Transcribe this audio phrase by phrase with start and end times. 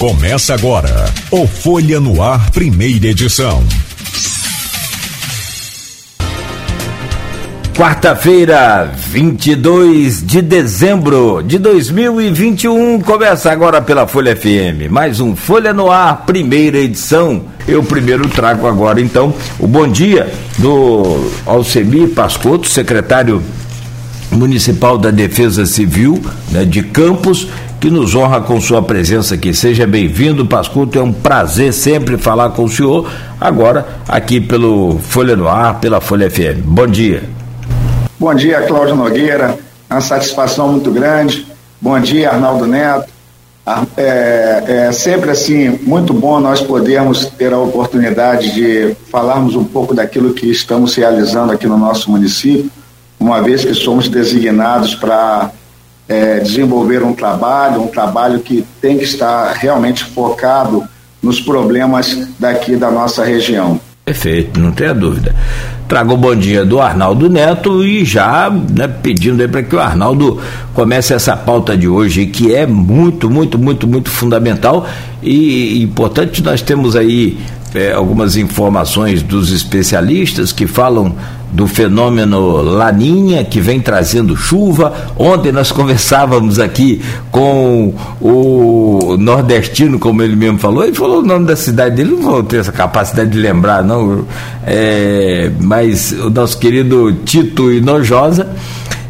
[0.00, 3.62] Começa agora o Folha no Ar, primeira edição.
[7.76, 14.90] Quarta-feira, 22 de dezembro de 2021, começa agora pela Folha FM.
[14.90, 17.42] Mais um Folha no Ar, primeira edição.
[17.68, 23.42] Eu primeiro trago agora então o bom dia do Alcemir Pascotto, secretário
[24.30, 27.48] municipal da Defesa Civil né, de Campos,
[27.80, 29.54] que nos honra com sua presença aqui.
[29.54, 30.98] Seja bem-vindo, Pascuto.
[30.98, 33.10] É um prazer sempre falar com o senhor.
[33.40, 36.60] Agora, aqui pelo Folha no Ar, pela Folha FM.
[36.62, 37.22] Bom dia.
[38.18, 39.58] Bom dia, Cláudio Nogueira.
[39.88, 41.46] É uma satisfação muito grande.
[41.80, 43.08] Bom dia, Arnaldo Neto.
[43.64, 49.64] Ah, é, é sempre assim muito bom nós podermos ter a oportunidade de falarmos um
[49.64, 52.70] pouco daquilo que estamos realizando aqui no nosso município,
[53.18, 55.50] uma vez que somos designados para
[56.10, 60.82] é, desenvolver um trabalho, um trabalho que tem que estar realmente focado
[61.22, 63.80] nos problemas daqui da nossa região.
[64.04, 65.32] Perfeito, não tenha dúvida.
[65.86, 70.40] Trago o bom dia do Arnaldo Neto e já né, pedindo para que o Arnaldo
[70.74, 74.88] comece essa pauta de hoje, que é muito, muito, muito, muito fundamental
[75.22, 76.42] e importante.
[76.42, 77.38] Nós temos aí
[77.74, 81.14] é, algumas informações dos especialistas que falam
[81.52, 85.12] do fenômeno Laninha, que vem trazendo chuva.
[85.18, 91.46] Ontem nós conversávamos aqui com o nordestino, como ele mesmo falou, ele falou o nome
[91.46, 94.24] da cidade dele, não vou ter essa capacidade de lembrar, não,
[94.64, 98.48] é, mas o nosso querido Tito Inojosa.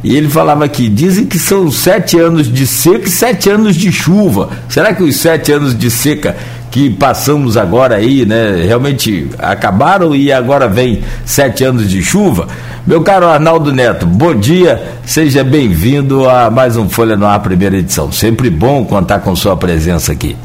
[0.03, 3.93] E ele falava aqui, dizem que são sete anos de seca e sete anos de
[3.93, 4.49] chuva.
[4.67, 6.35] Será que os sete anos de seca
[6.71, 8.63] que passamos agora aí, né?
[8.65, 12.47] Realmente acabaram e agora vem sete anos de chuva.
[12.87, 17.77] Meu caro Arnaldo Neto, bom dia, seja bem-vindo a mais um Folha no Ar, primeira
[17.77, 18.13] edição.
[18.13, 20.37] Sempre bom contar com sua presença aqui.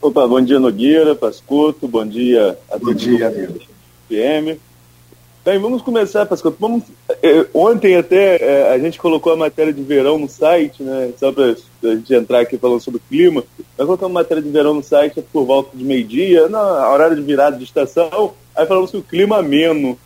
[0.00, 2.86] Opa, bom dia Nogueira, Pascoto, bom dia a todos.
[2.86, 3.54] Bom dia, amigo.
[4.08, 4.58] PM.
[5.44, 6.54] Bem, vamos começar, Pascoal.
[6.58, 6.84] Vamos,
[7.22, 11.10] eh, ontem até eh, a gente colocou a matéria de verão no site, né?
[11.18, 11.54] Só para
[11.88, 13.44] a gente entrar aqui falando sobre o clima.
[13.76, 17.56] Nós colocamos matéria de verão no site por volta de meio-dia, na horário de virada
[17.56, 18.34] de estação.
[18.54, 19.98] Aí falamos que o clima ameno.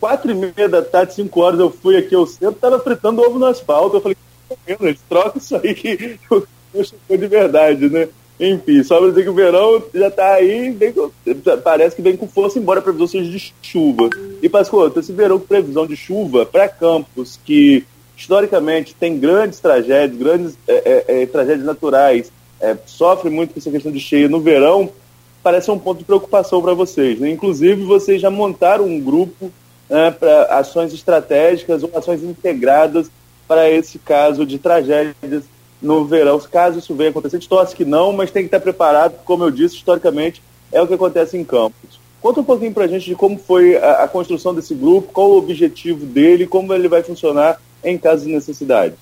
[0.00, 3.38] Quatro e meia da tarde, cinco horas, eu fui aqui ao centro, estava fritando ovo
[3.38, 3.96] no asfalto.
[3.96, 4.16] Eu falei,
[4.66, 8.08] eles trocam isso aí que eu de verdade, né?
[8.40, 11.10] Enfim, só para dizer que o verão já está aí, com,
[11.64, 14.08] parece que vem com força, embora a previsão seja de chuva.
[14.40, 17.84] E, Pascoal, esse verão com previsão de chuva para campos que,
[18.18, 23.70] historicamente, tem grandes tragédias, grandes é, é, é, tragédias naturais, é, sofre muito com essa
[23.70, 24.90] questão de cheia no verão,
[25.42, 27.20] parece um ponto de preocupação para vocês.
[27.20, 27.30] Né?
[27.30, 29.52] Inclusive, vocês já montaram um grupo
[29.88, 33.08] né, para ações estratégicas ou ações integradas
[33.46, 35.44] para esse caso de tragédias
[35.80, 37.36] no verão, caso isso venha acontecer.
[37.36, 40.42] A gente torce que não, mas tem que estar preparado, como eu disse, historicamente,
[40.72, 42.00] é o que acontece em campos.
[42.20, 45.30] Conta um pouquinho para a gente de como foi a, a, construção desse grupo, qual
[45.30, 48.94] o objetivo dele, como ele vai funcionar em caso de necessidade.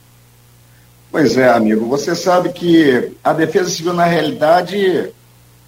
[1.11, 1.87] Pois é, amigo.
[1.87, 5.13] Você sabe que a Defesa Civil, na realidade,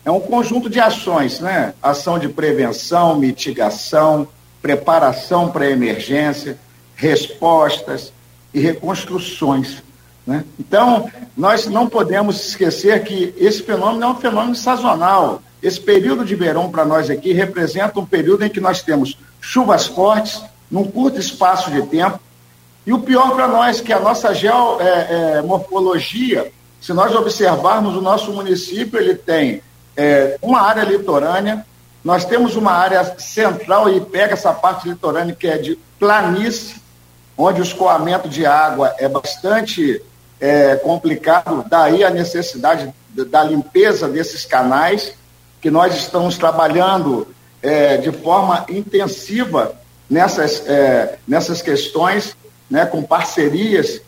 [0.05, 1.75] é um conjunto de ações, né?
[1.83, 4.29] Ação de prevenção, mitigação,
[4.61, 6.59] preparação para emergência,
[6.95, 8.13] respostas
[8.53, 9.83] e reconstruções.
[10.27, 10.45] Né?
[10.59, 15.41] Então, nós não podemos esquecer que esse fenômeno é um fenômeno sazonal.
[15.63, 19.87] Esse período de verão para nós aqui representa um período em que nós temos chuvas
[19.87, 22.21] fortes, num curto espaço de tempo,
[22.88, 26.50] e o pior para nós, que a nossa geomorfologia, é, é,
[26.81, 29.60] se nós observarmos o nosso município, ele tem
[29.94, 31.66] é, uma área litorânea,
[32.03, 36.77] nós temos uma área central e pega essa parte litorânea que é de planície,
[37.37, 40.03] onde o escoamento de água é bastante
[40.41, 45.12] é, complicado, daí a necessidade da limpeza desses canais,
[45.60, 47.28] que nós estamos trabalhando
[47.60, 49.75] é, de forma intensiva
[50.09, 52.34] nessas, é, nessas questões,
[52.71, 54.01] né, com parcerias,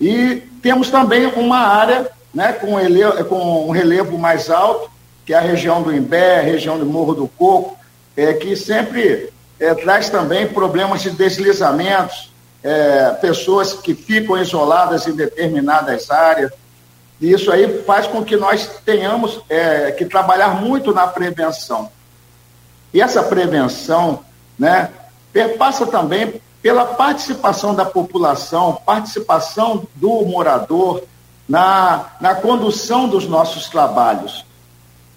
[0.00, 2.76] e temos também uma área né, com,
[3.28, 4.90] com um relevo mais alto,
[5.24, 7.76] que é a região do Imbé, a região do Morro do Coco,
[8.16, 12.32] é, que sempre é, traz também problemas de deslizamentos,
[12.62, 16.52] é, pessoas que ficam isoladas em determinadas áreas.
[17.20, 21.90] E isso aí faz com que nós tenhamos é, que trabalhar muito na prevenção.
[22.92, 24.20] E essa prevenção
[24.58, 24.90] né,
[25.58, 31.04] passa também pela participação da população, participação do morador
[31.48, 34.44] na, na condução dos nossos trabalhos.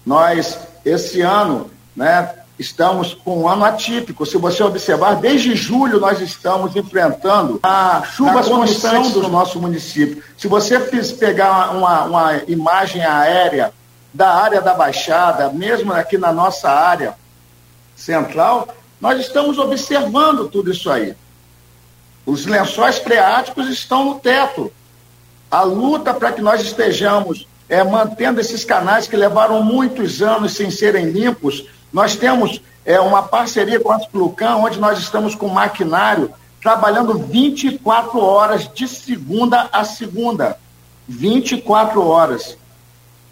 [0.06, 4.24] Nós, esse ano, né, estamos com um ano atípico.
[4.24, 10.22] Se você observar, desde julho nós estamos enfrentando a chuva constante do nosso município.
[10.38, 10.78] Se você
[11.18, 13.72] pegar uma, uma imagem aérea
[14.14, 17.16] da área da Baixada, mesmo aqui na nossa área
[17.96, 18.68] central,
[19.00, 21.16] nós estamos observando tudo isso aí.
[22.24, 24.72] Os lençóis freáticos estão no teto.
[25.50, 30.70] A luta para que nós estejamos é, mantendo esses canais que levaram muitos anos sem
[30.70, 36.32] serem limpos, nós temos é, uma parceria com a Flucan, onde nós estamos com maquinário
[36.60, 40.58] trabalhando 24 horas de segunda a segunda.
[41.08, 42.56] 24 horas.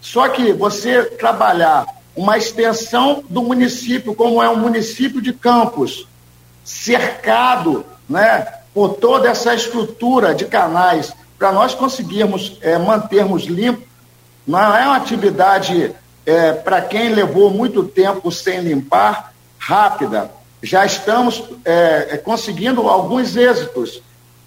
[0.01, 6.07] Só que você trabalhar uma extensão do município, como é um município de Campos,
[6.63, 13.87] cercado né, por toda essa estrutura de canais, para nós conseguirmos é, mantermos limpo,
[14.45, 15.93] não é uma atividade
[16.25, 20.31] é, para quem levou muito tempo sem limpar, rápida.
[20.61, 24.01] Já estamos é, conseguindo alguns êxitos.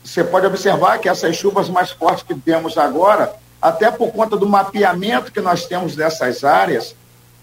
[0.05, 4.49] Você pode observar que essas chuvas mais fortes que temos agora, até por conta do
[4.49, 6.95] mapeamento que nós temos dessas áreas,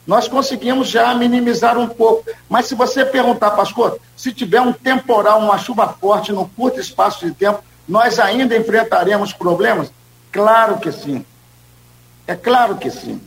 [0.10, 2.28] nós conseguimos já minimizar um pouco.
[2.50, 7.28] Mas se você perguntar, pastor, se tiver um temporal, uma chuva forte no curto espaço
[7.28, 9.92] de tempo, nós ainda enfrentaremos problemas?
[10.32, 11.24] Claro que sim.
[12.26, 13.22] É claro que sim.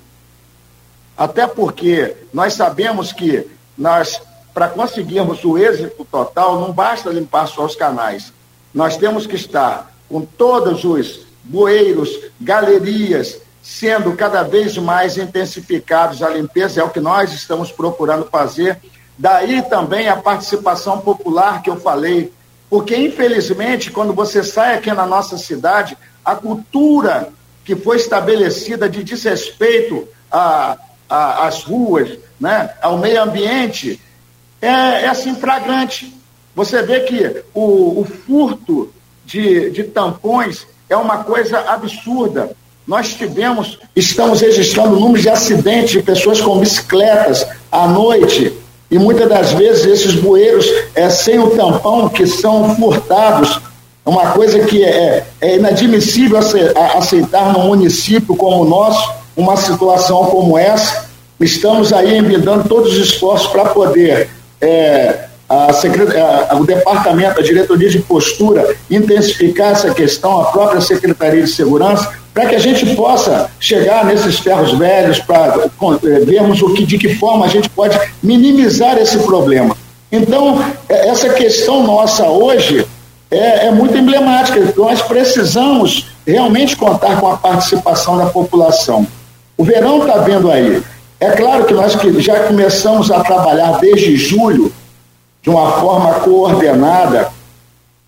[1.16, 4.20] Até porque nós sabemos que nós,
[4.52, 8.32] para conseguirmos o êxito total, não basta limpar só os canais.
[8.74, 16.28] Nós temos que estar com todos os bueiros, galerias, sendo cada vez mais intensificados a
[16.28, 18.78] limpeza, é o que nós estamos procurando fazer.
[19.16, 22.32] Daí também a participação popular que eu falei,
[22.68, 27.28] porque infelizmente, quando você sai aqui na nossa cidade, a cultura
[27.64, 30.08] que foi estabelecida de desrespeito
[31.08, 34.00] às ruas, né, ao meio ambiente,
[34.60, 36.12] é, é assim flagrante.
[36.54, 38.92] Você vê que o, o furto
[39.24, 42.56] de, de tampões é uma coisa absurda.
[42.86, 48.52] Nós tivemos, estamos registrando números de acidentes de pessoas com bicicletas à noite,
[48.90, 53.60] e muitas das vezes esses bueiros é, sem o tampão que são furtados.
[54.04, 56.38] É uma coisa que é, é inadmissível
[56.96, 61.08] aceitar num município como o nosso, uma situação como essa.
[61.40, 64.28] Estamos aí envidando todos os esforços para poder
[64.60, 71.42] é, a, a, o departamento, a diretoria de postura, intensificar essa questão, a própria Secretaria
[71.42, 75.68] de Segurança, para que a gente possa chegar nesses ferros velhos, para
[76.04, 79.76] é, vermos o que, de que forma a gente pode minimizar esse problema.
[80.10, 82.86] Então, é, essa questão nossa hoje
[83.30, 84.72] é, é muito emblemática.
[84.74, 89.06] Nós precisamos realmente contar com a participação da população.
[89.58, 90.82] O verão está vendo aí.
[91.20, 94.72] É claro que nós já começamos a trabalhar desde julho
[95.42, 97.30] de uma forma coordenada,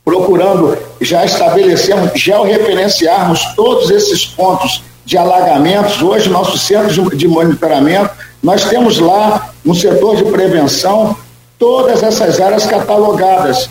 [0.05, 6.01] procurando já estabelecermos, georreferenciarmos todos esses pontos de alagamentos.
[6.01, 8.11] Hoje, nosso centro de monitoramento,
[8.43, 11.17] nós temos lá no setor de prevenção
[11.59, 13.69] todas essas áreas catalogadas.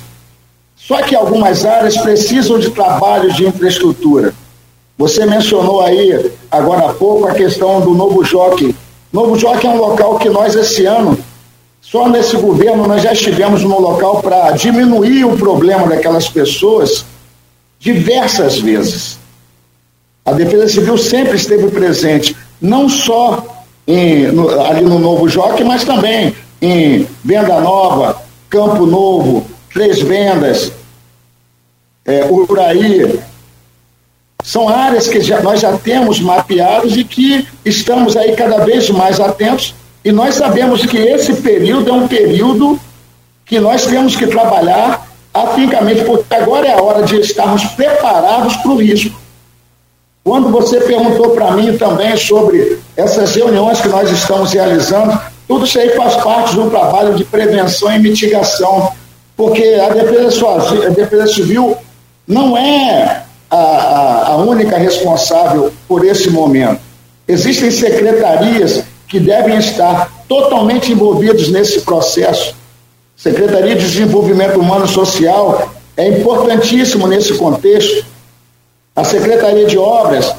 [0.76, 4.34] Só que algumas áreas precisam de trabalho de infraestrutura.
[4.98, 8.76] Você mencionou aí, agora há pouco, a questão do Novo Jockey.
[9.12, 11.18] Novo Jockey é um local que nós, esse ano,
[11.84, 17.06] só nesse governo nós já estivemos no local para diminuir o problema daquelas pessoas
[17.78, 19.20] diversas vezes.
[20.26, 25.84] A Defesa Civil sempre esteve presente, não só em, no, ali no Novo Joque, mas
[25.84, 30.72] também em Venda Nova, Campo Novo, Três Vendas,
[32.06, 33.20] é, Uraí.
[34.42, 39.20] São áreas que já, nós já temos mapeados e que estamos aí cada vez mais
[39.20, 42.80] atentos e nós sabemos que esse período é um período
[43.46, 48.72] que nós temos que trabalhar afincamente, porque agora é a hora de estarmos preparados para
[48.72, 49.16] o risco.
[50.24, 55.80] Quando você perguntou para mim também sobre essas reuniões que nós estamos realizando, tudo isso
[55.80, 58.92] aí faz parte do trabalho de prevenção e mitigação,
[59.36, 60.48] porque a defesa,
[60.88, 61.76] a defesa civil
[62.28, 66.80] não é a, a, a única responsável por esse momento.
[67.28, 72.56] Existem secretarias que devem estar totalmente envolvidos nesse processo.
[73.16, 78.04] Secretaria de Desenvolvimento Humano Social é importantíssimo nesse contexto.
[78.96, 80.34] A Secretaria de Obras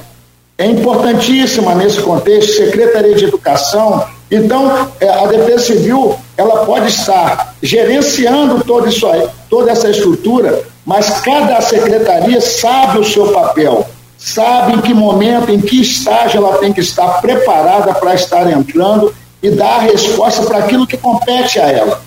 [0.58, 4.04] é importantíssima nesse contexto, Secretaria de Educação.
[4.28, 11.20] Então, é, a Defesa Civil ela pode estar gerenciando isso aí, toda essa estrutura, mas
[11.20, 13.86] cada secretaria sabe o seu papel
[14.24, 19.14] sabe em que momento, em que estágio ela tem que estar preparada para estar entrando
[19.42, 22.02] e dar a resposta para aquilo que compete a ela.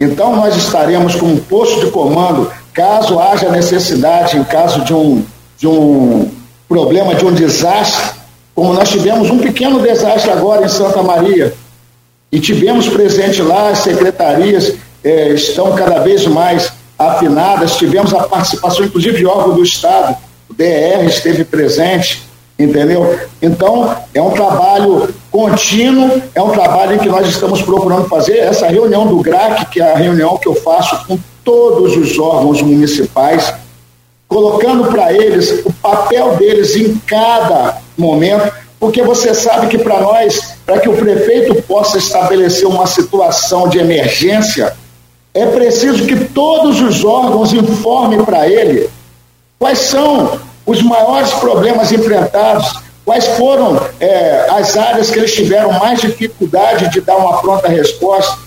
[0.00, 5.24] Então, nós estaremos com um posto de comando, caso haja necessidade, em caso de um,
[5.56, 6.28] de um
[6.68, 8.18] problema, de um desastre,
[8.52, 11.54] como nós tivemos um pequeno desastre agora em Santa Maria,
[12.32, 18.84] e tivemos presente lá, as secretarias eh, estão cada vez mais afinadas, tivemos a participação,
[18.84, 20.16] inclusive, de órgão do Estado,
[20.50, 22.24] o DR esteve presente,
[22.58, 23.18] entendeu?
[23.40, 28.38] Então, é um trabalho contínuo, é um trabalho que nós estamos procurando fazer.
[28.38, 32.60] Essa reunião do GRAC, que é a reunião que eu faço com todos os órgãos
[32.60, 33.54] municipais,
[34.26, 40.54] colocando para eles o papel deles em cada momento, porque você sabe que para nós,
[40.66, 44.74] para que o prefeito possa estabelecer uma situação de emergência,
[45.32, 48.88] é preciso que todos os órgãos informem para ele
[49.60, 56.00] quais são os maiores problemas enfrentados, quais foram é, as áreas que eles tiveram mais
[56.00, 58.38] dificuldade de dar uma pronta resposta.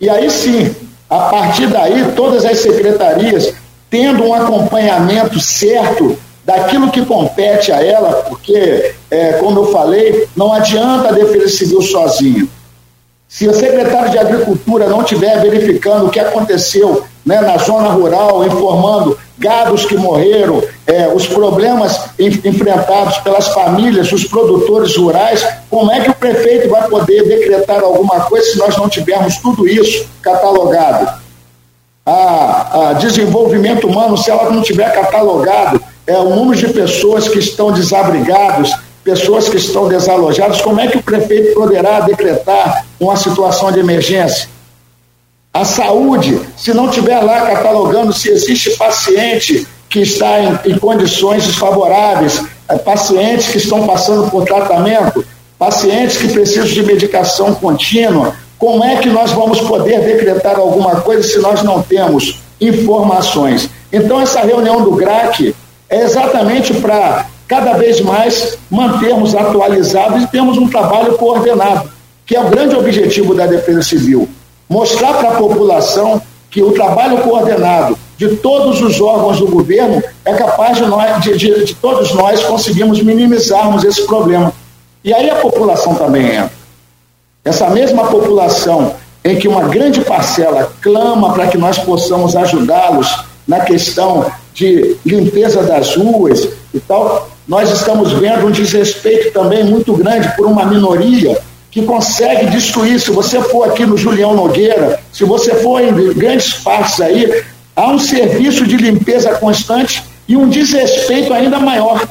[0.00, 0.74] E aí sim,
[1.10, 3.52] a partir daí, todas as secretarias
[3.90, 10.54] tendo um acompanhamento certo daquilo que compete a ela, porque, é, como eu falei, não
[10.54, 12.48] adianta a Defesa Civil sozinho.
[13.28, 18.46] Se o secretário de Agricultura não estiver verificando o que aconteceu né, na zona rural,
[18.46, 26.00] informando gados que morreram, é, os problemas enfrentados pelas famílias, os produtores rurais, como é
[26.00, 31.20] que o prefeito vai poder decretar alguma coisa se nós não tivermos tudo isso catalogado?
[32.04, 37.38] A, a desenvolvimento humano, se ela não tiver catalogado, é, o número de pessoas que
[37.38, 38.72] estão desabrigados,
[39.04, 44.48] pessoas que estão desalojadas, como é que o prefeito poderá decretar uma situação de emergência?
[45.54, 51.44] A saúde, se não tiver lá catalogando se existe paciente que está em, em condições
[51.44, 55.22] desfavoráveis, é, pacientes que estão passando por tratamento,
[55.58, 61.22] pacientes que precisam de medicação contínua, como é que nós vamos poder decretar alguma coisa
[61.22, 63.68] se nós não temos informações?
[63.92, 65.54] Então, essa reunião do GRAC
[65.90, 71.90] é exatamente para cada vez mais mantermos atualizados e termos um trabalho coordenado,
[72.24, 74.26] que é o grande objetivo da Defesa Civil.
[74.68, 80.34] Mostrar para a população que o trabalho coordenado de todos os órgãos do governo é
[80.34, 84.52] capaz de, nós, de, de, de todos nós conseguirmos minimizarmos esse problema.
[85.02, 86.52] E aí a população também entra.
[87.44, 93.60] Essa mesma população em que uma grande parcela clama para que nós possamos ajudá-los na
[93.60, 100.28] questão de limpeza das ruas e tal, nós estamos vendo um desrespeito também muito grande
[100.36, 101.40] por uma minoria
[101.72, 103.00] que consegue destruir.
[103.00, 107.42] Se você for aqui no Julião Nogueira, se você for em grandes partes aí,
[107.74, 112.06] há um serviço de limpeza constante e um desrespeito ainda maior.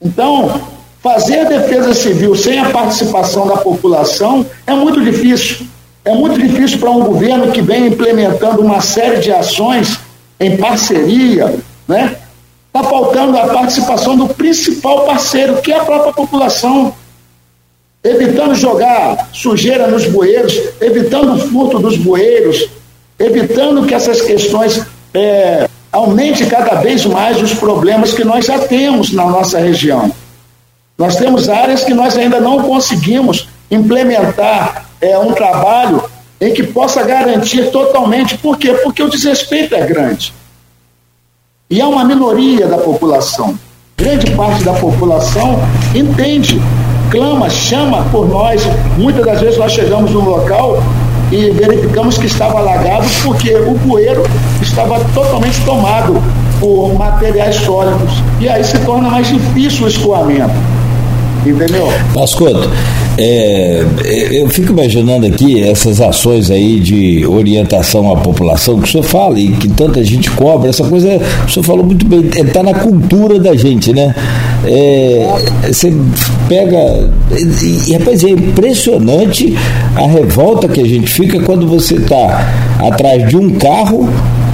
[0.00, 0.62] Então,
[1.02, 5.66] fazer a defesa civil sem a participação da população é muito difícil.
[6.02, 10.00] É muito difícil para um governo que vem implementando uma série de ações
[10.40, 11.54] em parceria,
[11.86, 12.16] né?
[12.68, 16.94] Está faltando a participação do principal parceiro, que é a própria população,
[18.02, 22.68] evitando jogar sujeira nos bueiros, evitando o furto dos bueiros,
[23.18, 29.12] evitando que essas questões é, aumente cada vez mais os problemas que nós já temos
[29.12, 30.10] na nossa região.
[30.96, 36.02] Nós temos áreas que nós ainda não conseguimos implementar é, um trabalho
[36.40, 38.36] em que possa garantir totalmente.
[38.38, 38.72] Por quê?
[38.82, 40.32] Porque o desrespeito é grande.
[41.68, 43.58] E há uma minoria da população.
[43.96, 45.58] Grande parte da população
[45.94, 46.60] entende,
[47.10, 48.66] clama, chama por nós.
[48.96, 50.82] Muitas das vezes nós chegamos no local
[51.30, 54.22] e verificamos que estava alagado porque o bueiro
[54.62, 56.22] estava totalmente tomado
[56.58, 58.22] por materiais sólidos.
[58.40, 60.79] E aí se torna mais difícil o escoamento.
[61.44, 61.88] Entendeu?
[62.12, 62.70] Pascoto,
[63.18, 63.84] é,
[64.30, 69.38] eu fico imaginando aqui essas ações aí de orientação à população que o senhor fala
[69.38, 73.38] e que tanta gente cobra, essa coisa, o senhor falou muito bem, está na cultura
[73.38, 74.14] da gente, né?
[74.64, 75.26] É,
[75.66, 75.92] você
[76.48, 77.10] pega.
[77.86, 79.56] E, rapaz, é impressionante
[79.96, 84.08] a revolta que a gente fica quando você está atrás de um carro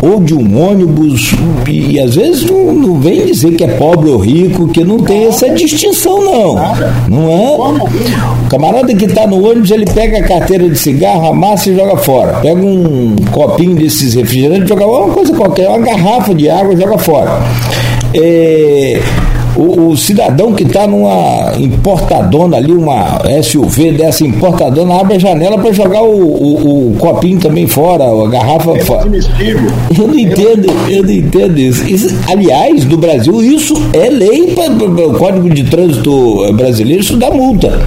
[0.07, 1.33] ou de um ônibus,
[1.69, 5.27] e, às vezes não, não, vem dizer que é pobre ou rico, que não tem
[5.27, 6.55] essa distinção, não.
[7.09, 7.57] Não é?
[8.45, 11.97] O camarada que está no ônibus, ele pega a carteira de cigarro, amassa e joga
[11.97, 12.35] fora.
[12.41, 17.43] Pega um copinho desses refrigerantes, joga uma coisa qualquer, uma garrafa de água, joga fora.
[18.15, 19.01] É,
[19.57, 25.59] o, o cidadão que está numa importadona ali, uma SUV dessa importadona, abre a janela
[25.59, 29.11] para jogar o, o, o, copinho também fora, a garrafa é fora.
[29.97, 31.89] Eu não entendo, eu não entendo isso.
[31.89, 32.19] isso.
[32.29, 37.81] Aliás, no Brasil, isso é lei para o Código de Trânsito brasileiro, isso dá multa.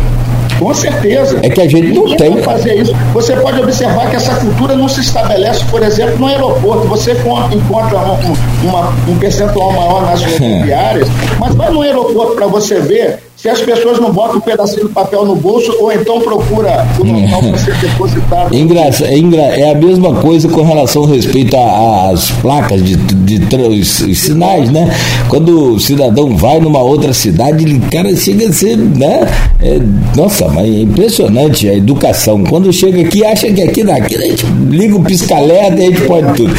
[0.59, 1.39] Com certeza.
[1.41, 2.37] É que a gente não tem.
[2.43, 2.93] fazer isso.
[3.13, 6.87] Você pode observar que essa cultura não se estabelece, por exemplo, no aeroporto.
[6.87, 11.07] Você encontra um, uma, um percentual maior nas rodoviárias,
[11.39, 14.93] mas vai no aeroporto para você ver se as pessoas não botam um pedacinho de
[14.93, 18.53] papel no bolso ou então procura o local para ser depositado.
[18.53, 23.37] Engraça, é, engra, é a mesma coisa com relação ao respeito às placas de, de,
[23.39, 24.93] de os, os, sinais, né?
[25.29, 29.21] Quando o cidadão vai numa outra cidade, ele cara chega a ser, né?
[29.61, 29.79] É,
[30.17, 32.43] nossa, mas é impressionante a educação.
[32.43, 36.01] Quando chega aqui, acha que aqui daqui a gente liga o pisca-alerta e a gente
[36.01, 36.53] pode tudo.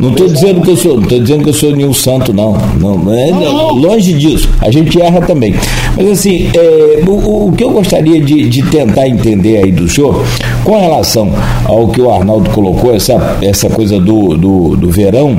[0.00, 2.56] Não estou dizendo que eu sou, não estou dizendo que eu sou nenhum santo, não.
[2.80, 4.48] Não, é, longe disso.
[4.60, 5.54] A gente erra também.
[5.96, 9.88] Mas assim, assim, é, o, o, que eu gostaria de, de, tentar entender aí do
[9.88, 10.24] senhor,
[10.64, 11.30] com relação
[11.64, 15.36] ao que o Arnaldo colocou, essa, essa coisa do, do, do verão,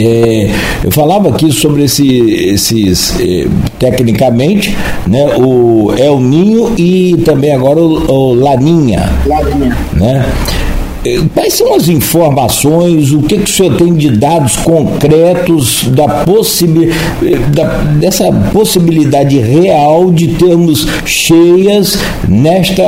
[0.00, 0.50] é,
[0.84, 2.06] eu falava aqui sobre esse,
[2.52, 3.48] esses, é,
[3.80, 4.76] tecnicamente,
[5.06, 9.10] né, o El Ninho e também agora o, o Laninha.
[9.26, 9.76] Laninha.
[9.94, 10.24] Né?
[11.34, 16.90] Quais são as informações, o que, que o senhor tem de dados concretos da possibil,
[17.54, 17.64] da,
[17.98, 21.98] dessa possibilidade real de termos cheias
[22.28, 22.84] nesta,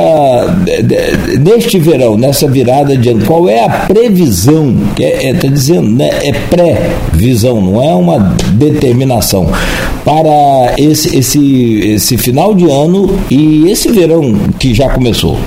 [1.39, 3.25] neste verão, nessa virada de ano?
[3.25, 4.75] Qual é a previsão?
[4.91, 9.47] Está é, é, tá dizendo, né, é pré-visão, não é uma determinação
[10.03, 15.37] para esse, esse, esse final de ano e esse verão que já começou.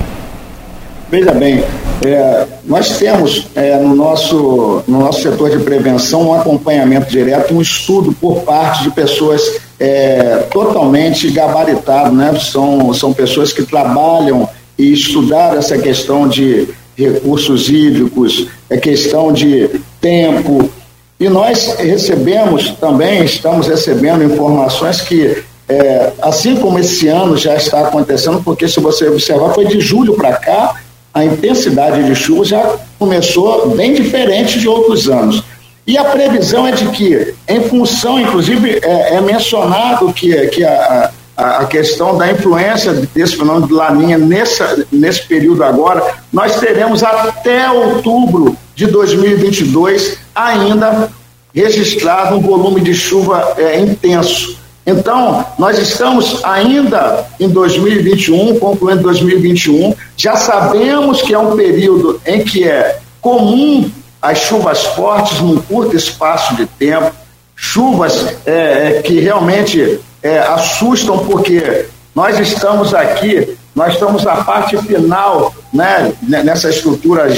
[1.09, 1.63] Veja bem,
[2.03, 7.61] é, nós temos é, no, nosso, no nosso setor de prevenção um acompanhamento direto, um
[7.61, 12.33] estudo por parte de pessoas é, totalmente gabaritadas, né?
[12.39, 19.69] são, são pessoas que trabalham e estudaram essa questão de recursos hídricos, é questão de
[20.01, 20.69] tempo.
[21.19, 27.81] E nós recebemos também, estamos recebendo informações que, é, assim como esse ano já está
[27.81, 30.75] acontecendo, porque se você observar, foi de julho para cá,
[31.15, 35.41] a intensidade de chuva já começou bem diferente de outros anos.
[35.87, 41.11] E a previsão é de que, em função, inclusive, é, é mencionado que, que a,
[41.37, 47.01] a, a, questão da influência desse fenômeno de laninha nessa, nesse período agora, nós teremos
[47.01, 51.09] até outubro de 2022 ainda
[51.53, 54.57] registrado um volume de chuva é, intenso.
[54.85, 62.43] Então, nós estamos ainda em 2021, concluindo 2021, já sabemos que é um período em
[62.43, 63.89] que é comum
[64.21, 67.11] as chuvas fortes num curto espaço de tempo,
[67.55, 74.77] chuvas é, é que realmente é, assustam, porque nós estamos aqui, nós estamos na parte
[74.77, 77.29] final, né, nessa estrutura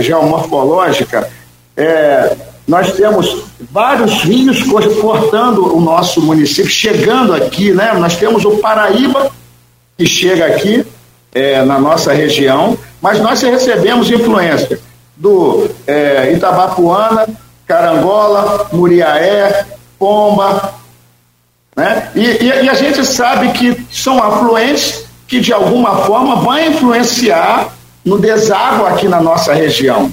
[0.00, 1.28] geomorfológica,
[1.76, 2.36] é,
[2.66, 4.62] nós temos vários rios
[5.00, 7.92] cortando o nosso município, chegando aqui, né?
[7.94, 9.30] Nós temos o Paraíba,
[9.96, 10.84] que chega aqui
[11.32, 14.80] é, na nossa região, mas nós recebemos influência
[15.16, 17.28] do é, Itabapuana,
[17.66, 19.64] Carangola, Muriaé,
[19.98, 20.74] Pomba,
[21.76, 22.10] né?
[22.14, 27.68] E, e, e, a gente sabe que são afluentes que de alguma forma vão influenciar
[28.04, 30.10] no deságua aqui na nossa região.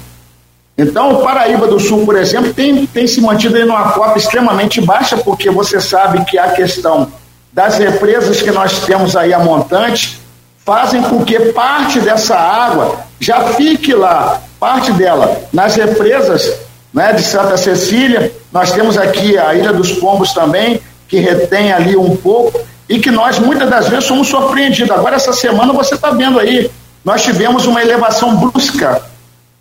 [0.78, 4.82] Então, o Paraíba do Sul, por exemplo, tem, tem se mantido em uma cota extremamente
[4.82, 7.12] baixa, porque você sabe que a questão
[7.52, 10.20] das represas que nós temos aí a montante
[10.66, 16.52] fazem com que parte dessa água já fique lá, parte dela, nas represas
[16.92, 18.32] né, de Santa Cecília.
[18.52, 22.60] Nós temos aqui a Ilha dos Pombos também, que retém ali um pouco,
[22.90, 24.90] e que nós muitas das vezes somos surpreendidos.
[24.90, 26.72] Agora, essa semana, você está vendo aí,
[27.06, 29.13] nós tivemos uma elevação brusca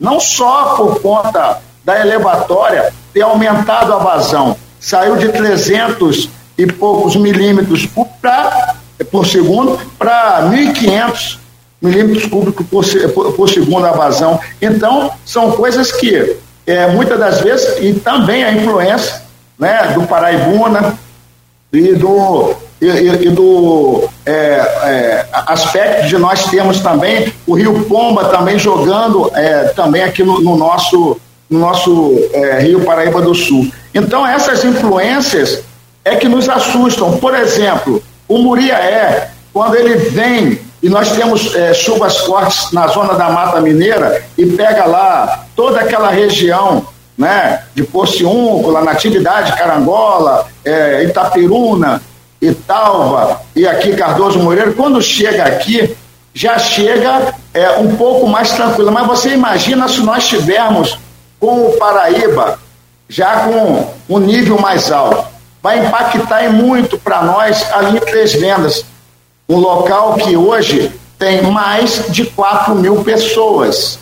[0.03, 7.15] não só por conta da elevatória ter aumentado a vazão, saiu de 300 e poucos
[7.15, 8.75] milímetros por, pra,
[9.13, 11.39] por segundo para 1.500
[11.81, 14.41] milímetros cúbicos por, por, por, segundo a vazão.
[14.61, 16.37] Então, são coisas que,
[16.67, 19.23] é, muitas das vezes, e também a influência
[19.57, 20.99] né, do Paraibuna
[21.73, 27.85] e do, e, e, e do é, é, aspecto de nós temos também o Rio
[27.85, 33.35] Pomba também jogando é, também aqui no, no, nosso, no nosso é, Rio Paraíba do
[33.35, 33.71] Sul.
[33.95, 35.63] Então essas influências
[36.05, 37.19] é que nos assustam.
[37.19, 43.15] Por exemplo, o Muriaé, quando ele vem e nós temos é, chuvas fortes na zona
[43.15, 46.85] da Mata Mineira e pega lá toda aquela região
[47.17, 52.03] né, de Pociúncula, Natividade, Carangola, é, Itapiruna,
[52.43, 55.97] Italva e aqui Cardoso Moreira, quando chega aqui,
[56.35, 58.91] já chega é, um pouco mais tranquilo.
[58.91, 60.99] Mas você imagina se nós tivermos
[61.39, 62.59] com o Paraíba
[63.09, 65.31] já com um nível mais alto.
[65.63, 68.85] Vai impactar muito para nós ali em Três Vendas,
[69.49, 73.99] um local que hoje tem mais de 4 mil pessoas.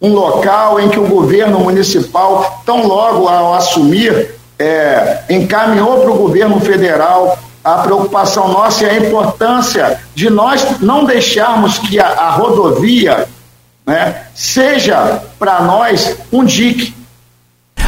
[0.00, 6.16] Um local em que o governo municipal, tão logo ao assumir, é, encaminhou para o
[6.16, 12.30] governo federal a preocupação nossa e a importância de nós não deixarmos que a, a
[12.30, 13.28] rodovia
[13.86, 16.94] né, seja para nós um dique.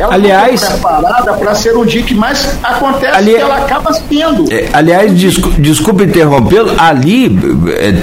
[0.00, 4.50] Ela aliás, preparada para ser um dique, mas acontece ali, que ela acaba sendo.
[4.50, 7.38] É, aliás, desculpe, desculpe interrompê-lo, ali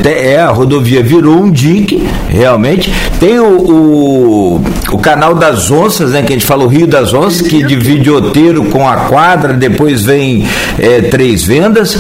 [0.06, 2.94] é, é, a rodovia virou um dique, realmente.
[3.20, 6.22] Tem o, o, o, canal das onças, né?
[6.22, 10.04] Que a gente fala o Rio das Onças, que divide Oteiro com a quadra, depois
[10.04, 11.98] vem é, Três Vendas.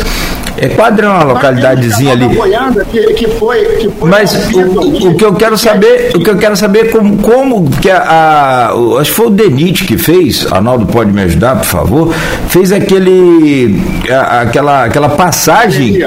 [0.57, 2.27] É quadra é uma localidadezinha ali.
[2.91, 6.37] Que, que, foi, que foi Mas o, o, que eu quero saber, o que eu
[6.37, 10.51] quero saber é como, como que a, a, acho que foi o Denit que fez,
[10.51, 12.13] Arnaldo pode me ajudar, por favor,
[12.49, 15.99] fez aquele a, aquela aquela passagem.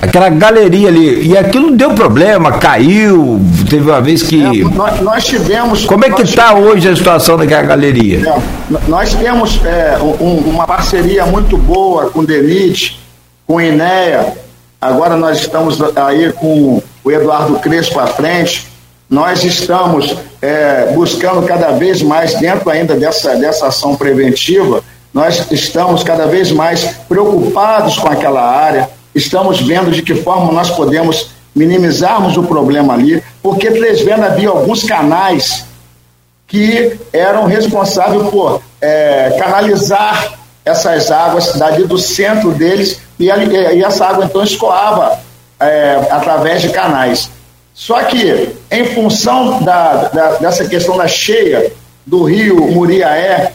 [0.00, 4.40] Aquela galeria ali, e aquilo deu problema, caiu, teve uma vez que.
[4.40, 5.84] É, nós, nós, tivemos.
[5.86, 8.22] Como é que está hoje a situação daquela galeria?
[8.24, 12.96] É, nós temos é, um, uma parceria muito boa com o Denit,
[13.48, 14.34] com INEA,
[14.78, 18.68] agora nós estamos aí com o Eduardo Crespo à frente,
[19.08, 24.84] nós estamos é, buscando cada vez mais, dentro ainda dessa, dessa ação preventiva,
[25.14, 30.70] nós estamos cada vez mais preocupados com aquela área, estamos vendo de que forma nós
[30.70, 35.64] podemos minimizarmos o problema ali, porque Três Vendas havia alguns canais
[36.46, 44.06] que eram responsáveis por é, canalizar essas águas dali do centro deles e, e essa
[44.06, 45.18] água então escoava
[45.58, 47.30] é, através de canais.
[47.74, 51.72] Só que, em função da, da, dessa questão da cheia
[52.04, 53.52] do rio Muriaé,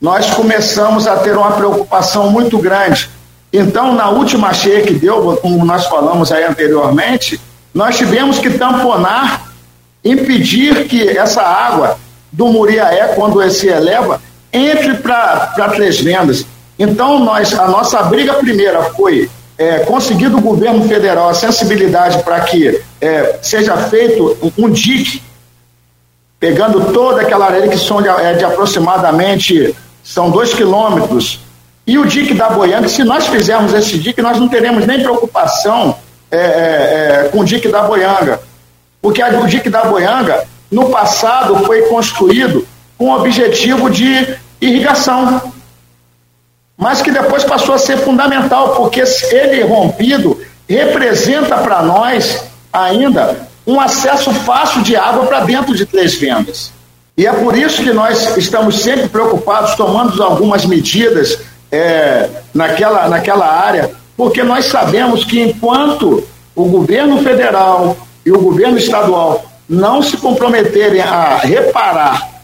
[0.00, 3.10] nós começamos a ter uma preocupação muito grande.
[3.52, 7.40] Então, na última cheia que deu, como nós falamos aí anteriormente,
[7.74, 9.50] nós tivemos que tamponar,
[10.04, 11.98] impedir que essa água
[12.30, 14.20] do Muriaé, quando se eleva,
[14.56, 16.46] entre para Três Vendas.
[16.78, 22.40] Então, nós, a nossa briga primeira foi é, conseguir do governo federal a sensibilidade para
[22.40, 25.22] que é, seja feito um, dique,
[26.38, 31.40] pegando toda aquela areia que são de, é, de aproximadamente são dois quilômetros,
[31.86, 35.96] e o dique da Boianga, se nós fizermos esse dique, nós não teremos nem preocupação
[36.30, 38.40] é, é, é, com o dique da Boianga,
[39.00, 42.66] porque o dique da Boianga, no passado, foi construído
[42.98, 45.52] com o objetivo de irrigação
[46.76, 50.38] mas que depois passou a ser fundamental, porque ele rompido
[50.68, 56.72] representa para nós ainda um acesso fácil de água para dentro de Três Vendas.
[57.16, 61.38] E é por isso que nós estamos sempre preocupados, tomando algumas medidas
[61.72, 66.22] é, naquela, naquela área, porque nós sabemos que enquanto
[66.54, 72.42] o governo federal e o governo estadual não se comprometerem a reparar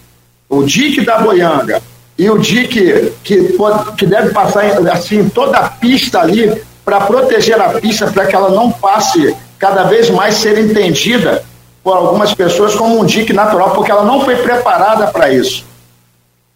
[0.48, 1.82] o dique da Boianga,
[2.22, 3.58] e o DIC que,
[3.96, 8.48] que deve passar assim toda a pista ali para proteger a pista para que ela
[8.48, 11.44] não passe cada vez mais ser entendida
[11.82, 15.64] por algumas pessoas como um DIC natural, porque ela não foi preparada para isso.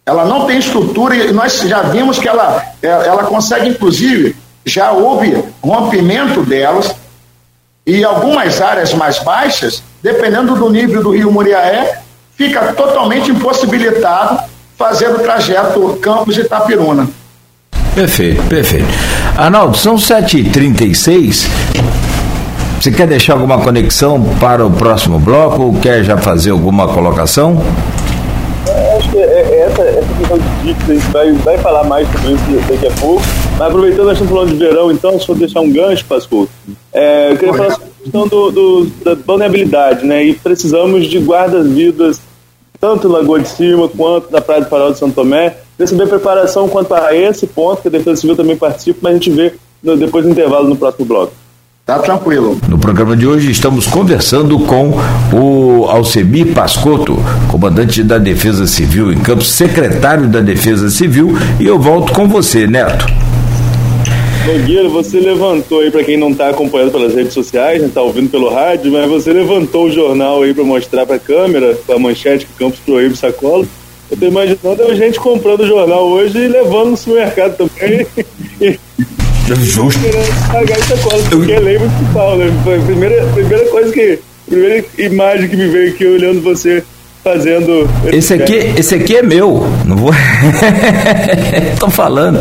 [0.05, 5.43] Ela não tem estrutura e nós já vimos que ela, ela consegue, inclusive, já houve
[5.61, 6.95] rompimento delas
[7.85, 11.99] e algumas áreas mais baixas, dependendo do nível do rio Muriaé,
[12.37, 17.07] fica totalmente impossibilitado fazer o trajeto Campos Itapiruna.
[17.95, 18.87] Perfeito, perfeito.
[19.35, 21.47] Arnaldo, são 7h36.
[22.79, 27.59] Você quer deixar alguma conexão para o próximo bloco ou quer já fazer alguma colocação?
[28.97, 32.33] Acho que é, é essa, essa questão de a gente vai, vai falar mais sobre
[32.33, 33.23] isso daqui a pouco.
[33.57, 36.47] Mas aproveitando, nós estamos falando de verão, então, só deixar um gancho, Pascoal.
[36.93, 40.23] É, eu queria falar sobre a questão do, do, da vulnerabilidade, né?
[40.23, 42.21] E precisamos de guardas-vidas
[42.79, 45.57] tanto em Lagoa de Cima quanto na Praia do Farol de São Tomé.
[45.77, 49.31] Receber preparação quanto a esse ponto, que a Defesa Civil também participa, mas a gente
[49.31, 51.33] vê no, depois do intervalo no próximo bloco.
[51.85, 52.59] Tá tranquilo.
[52.67, 54.93] No programa de hoje estamos conversando com
[55.31, 57.15] o Alcemir Pascotto,
[57.49, 62.67] comandante da Defesa Civil em Campos, secretário da Defesa Civil, e eu volto com você,
[62.67, 63.05] Neto.
[64.47, 68.47] Nogueira, você levantou aí, para quem não está acompanhando pelas redes sociais, está ouvindo pelo
[68.49, 72.45] rádio, mas você levantou o jornal aí para mostrar para a câmera, com a manchete
[72.45, 73.65] que Campos proíbe sacola.
[74.09, 78.07] Eu tô imaginando a gente comprando o jornal hoje e levando no supermercado também.
[79.65, 79.99] Justo.
[80.49, 82.45] Pagar sacola, porque é lei municipal, né?
[82.63, 84.19] Foi a primeira, primeira coisa que.
[84.47, 86.81] Primeira imagem que me veio aqui olhando você
[87.23, 87.89] fazendo.
[88.11, 90.11] Esse aqui, esse aqui é meu, não vou.
[91.79, 92.39] Tô falando.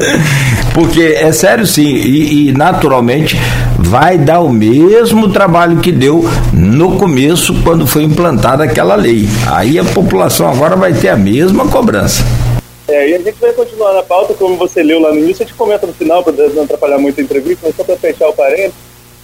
[0.73, 3.37] Porque é sério sim, e, e naturalmente
[3.79, 9.29] vai dar o mesmo trabalho que deu no começo, quando foi implantada aquela lei.
[9.51, 12.23] Aí a população agora vai ter a mesma cobrança.
[12.89, 15.47] É, e a gente vai continuar na pauta, como você leu lá no início, a
[15.47, 18.33] gente comenta no final, para não atrapalhar muito a entrevista, mas só para fechar o
[18.33, 18.75] parênteses,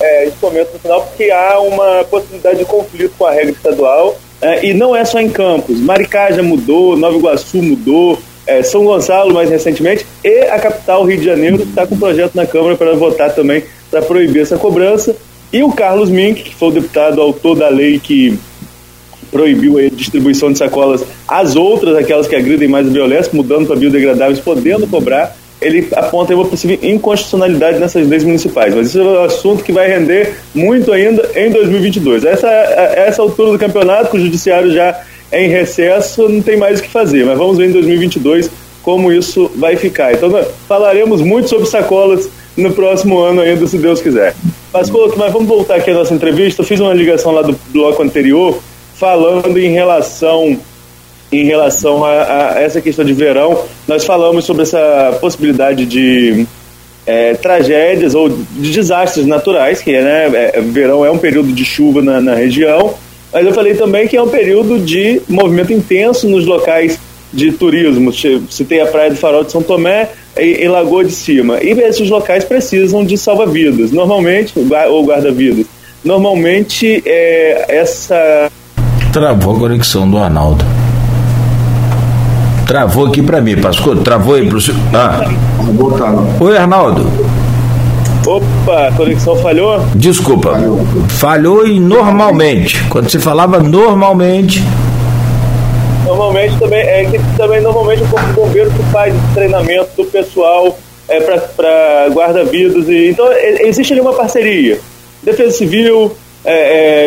[0.00, 3.52] é, a gente comenta no final porque há uma possibilidade de conflito com a regra
[3.52, 5.78] estadual, é, e não é só em Campos.
[5.78, 11.18] Maricá já mudou, Nova Iguaçu mudou, é, São Gonçalo mais recentemente, e a capital, Rio
[11.18, 15.14] de Janeiro, está com um projeto na Câmara para votar também para proibir essa cobrança.
[15.52, 18.36] E o Carlos Mink, que foi o deputado autor da lei que
[19.30, 23.76] proibiu a distribuição de sacolas às outras, aquelas que agridem mais a violência, mudando para
[23.76, 28.74] biodegradáveis, podendo cobrar, ele aponta uma possível inconstitucionalidade nessas leis municipais.
[28.74, 32.24] Mas isso é um assunto que vai render muito ainda em 2022.
[32.24, 36.80] Essa, essa altura do campeonato, que o judiciário já é em recesso, não tem mais
[36.80, 37.24] o que fazer.
[37.24, 38.50] Mas vamos ver em 2022
[38.82, 40.12] como isso vai ficar.
[40.12, 40.30] Então,
[40.68, 44.34] falaremos muito sobre sacolas no próximo ano ainda, se Deus quiser.
[44.72, 46.62] Mas, mas vamos voltar aqui à nossa entrevista.
[46.62, 48.58] Eu fiz uma ligação lá do bloco anterior
[48.94, 50.58] falando em relação
[51.32, 56.46] em relação a, a, essa questão de verão, nós falamos sobre essa possibilidade de
[57.06, 61.64] é, tragédias ou de desastres naturais, que é, né, é, verão é um período de
[61.64, 62.94] chuva na, na, região,
[63.32, 66.98] mas eu falei também que é um período de movimento intenso nos locais
[67.32, 68.12] de turismo.
[68.12, 71.58] Citei a Praia do Farol de São Tomé e, e Lagoa de Cima.
[71.62, 74.52] E esses locais precisam de salva-vidas, normalmente,
[74.90, 75.64] ou guarda-vidas.
[76.04, 78.50] Normalmente, é, essa
[79.12, 80.64] Travou a conexão do Arnaldo.
[82.72, 83.96] Travou aqui para mim, Pascoal.
[83.96, 84.80] Travou aí pro senhor.
[84.94, 85.30] Ah.
[86.40, 87.06] Oi, Arnaldo.
[88.26, 89.78] Opa, a conexão falhou?
[89.94, 90.52] Desculpa.
[90.54, 90.86] Falhou.
[91.06, 92.82] falhou e normalmente.
[92.84, 94.64] Quando você falava normalmente.
[96.06, 100.74] Normalmente também é que também normalmente o corpo de bombeiro que faz treinamento do pessoal
[101.10, 104.80] é para guarda-vidas e então existe ali uma parceria.
[105.22, 106.54] Defesa Civil, é,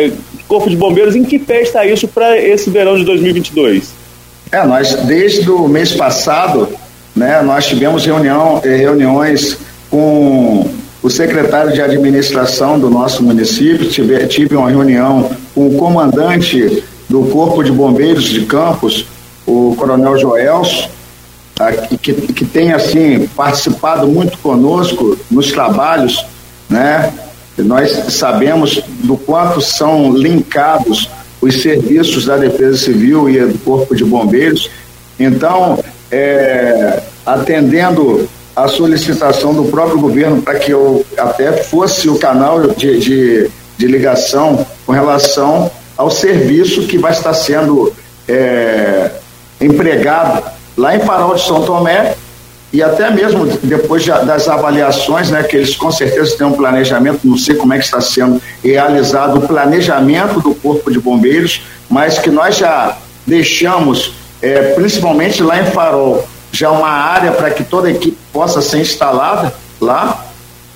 [0.04, 0.12] é,
[0.46, 4.05] Corpo de Bombeiros, em que pé está isso para esse verão de 2022?
[4.50, 6.68] É, nós, desde o mês passado,
[7.14, 9.58] né, nós tivemos reunião, eh, reuniões
[9.90, 10.68] com
[11.02, 17.22] o secretário de administração do nosso município, tive, tive uma reunião com o comandante do
[17.24, 19.06] Corpo de Bombeiros de Campos,
[19.46, 20.88] o Coronel Joelso,
[22.02, 26.24] que, que tem assim participado muito conosco nos trabalhos,
[26.68, 27.12] né?
[27.56, 31.08] Nós sabemos do quanto são linkados
[31.46, 34.70] os serviços da Defesa Civil e do Corpo de Bombeiros.
[35.18, 42.68] Então, é, atendendo a solicitação do próprio governo para que eu até fosse o canal
[42.68, 47.92] de, de, de, ligação com relação ao serviço que vai estar sendo
[48.26, 49.10] é,
[49.60, 50.42] empregado
[50.76, 52.14] lá em Farol de São Tomé
[52.72, 57.38] e até mesmo depois das avaliações, né, que eles com certeza têm um planejamento, não
[57.38, 62.30] sei como é que está sendo realizado o planejamento do Corpo de Bombeiros, mas que
[62.30, 67.90] nós já deixamos, é, principalmente lá em Farol, já uma área para que toda a
[67.90, 70.26] equipe possa ser instalada lá,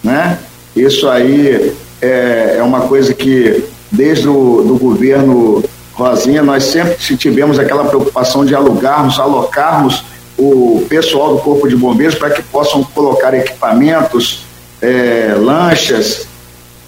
[0.03, 0.39] né?
[0.75, 7.59] Isso aí é, é uma coisa que desde o do governo Rosinha nós sempre tivemos
[7.59, 10.05] aquela preocupação de alugarmos, alocarmos
[10.41, 14.47] o pessoal do Corpo de Bombeiros para que possam colocar equipamentos,
[14.81, 16.27] é, lanchas,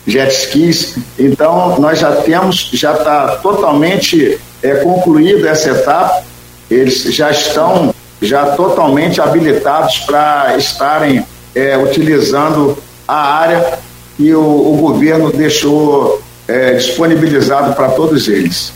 [0.07, 0.97] jet skis.
[1.19, 6.25] Então, nós já temos, já está totalmente é, concluída essa etapa,
[6.71, 13.79] eles já estão já totalmente habilitados para estarem é, utilizando a área
[14.17, 18.73] que o, o governo deixou é, disponibilizado para todos eles.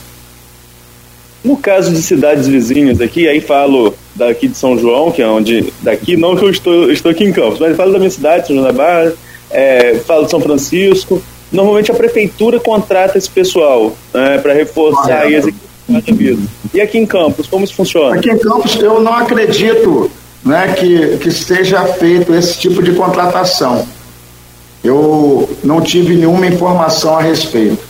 [1.46, 5.72] No caso de cidades vizinhas aqui, aí falo daqui de São João, que é onde.
[5.80, 8.56] Daqui, não que eu estou, estou aqui em Campos, mas falo da minha cidade, São
[8.56, 9.12] João da Barra,
[9.48, 11.22] é, falo de São Francisco.
[11.52, 15.36] Normalmente a prefeitura contrata esse pessoal né, para reforçar ah, é.
[15.36, 16.40] as equipes
[16.74, 18.16] E aqui em Campos, como isso funciona?
[18.16, 20.10] Aqui em Campos, eu não acredito
[20.44, 23.86] né, que, que seja feito esse tipo de contratação.
[24.82, 27.85] Eu não tive nenhuma informação a respeito.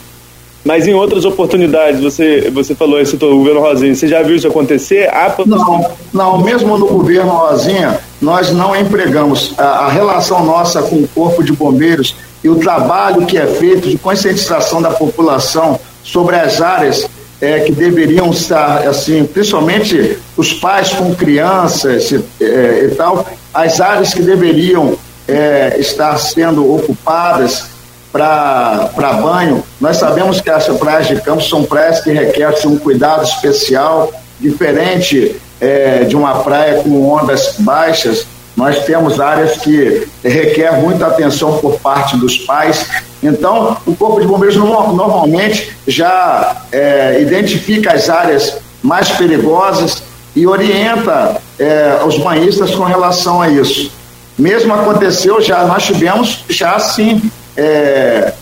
[0.67, 4.49] Mas em outras oportunidades, você, você falou isso do governo Rosinha, você já viu isso
[4.49, 5.09] acontecer?
[5.47, 9.55] Não, não, mesmo no governo Rosinha, nós não empregamos.
[9.57, 13.89] A, a, relação nossa com o Corpo de Bombeiros e o trabalho que é feito
[13.89, 17.09] de conscientização da população sobre as áreas
[17.41, 23.25] é, que deveriam estar, assim, principalmente os pais com crianças é, e tal,
[23.55, 24.99] as áreas que deveriam
[25.29, 27.76] é, estar sendo ocupadas
[28.17, 33.23] para banho, nós sabemos que as praias de campo são praias que requerem um cuidado
[33.25, 38.27] especial, diferente é, de uma praia com ondas baixas.
[38.57, 42.87] nós temos áreas que requer muita atenção por parte dos pais.
[43.23, 50.03] Então, o Corpo de Bombeiros normalmente já é, identifica as áreas mais perigosas
[50.35, 53.91] e orienta é, os banhistas com relação a isso.
[54.39, 58.33] Mesmo aconteceu já, nós tivemos já sim é,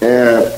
[0.00, 0.52] é,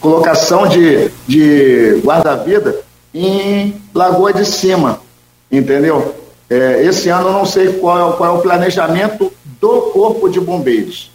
[0.00, 2.80] colocação de, de guarda-vida
[3.14, 5.00] em Lagoa de Cima,
[5.50, 6.14] entendeu?
[6.50, 11.10] É, esse ano eu não sei qual, qual é o planejamento do Corpo de Bombeiros.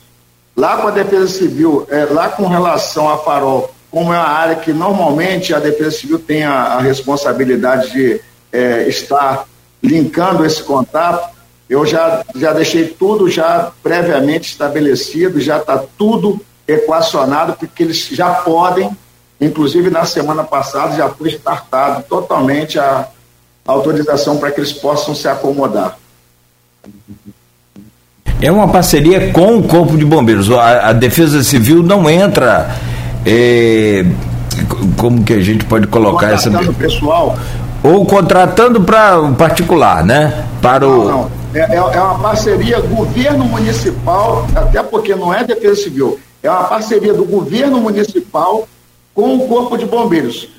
[0.56, 4.56] Lá com a Defesa Civil, é, lá com relação a Farol, como é uma área
[4.56, 8.22] que normalmente a Defesa Civil tem a, a responsabilidade de
[8.52, 9.46] é, estar
[9.82, 11.37] linkando esse contato,
[11.70, 18.30] eu já, já deixei tudo já previamente estabelecido, já está tudo equacionado, porque eles já
[18.30, 18.90] podem,
[19.40, 23.08] inclusive na semana passada já foi startado totalmente a
[23.66, 25.98] autorização para que eles possam se acomodar.
[28.42, 30.50] É uma parceria com o Corpo de Bombeiros.
[30.52, 32.76] A, a Defesa Civil não entra.
[33.26, 34.06] É,
[34.96, 36.50] como que a gente pode colocar essa.
[36.74, 37.38] pessoal.
[37.84, 40.46] Ou contratando para o particular, né?
[40.62, 40.98] Para o.
[40.98, 41.37] Não, não.
[41.54, 46.66] É, é, é uma parceria governo municipal, até porque não é Defesa Civil, é uma
[46.66, 48.68] parceria do governo municipal
[49.14, 50.50] com o Corpo de Bombeiros.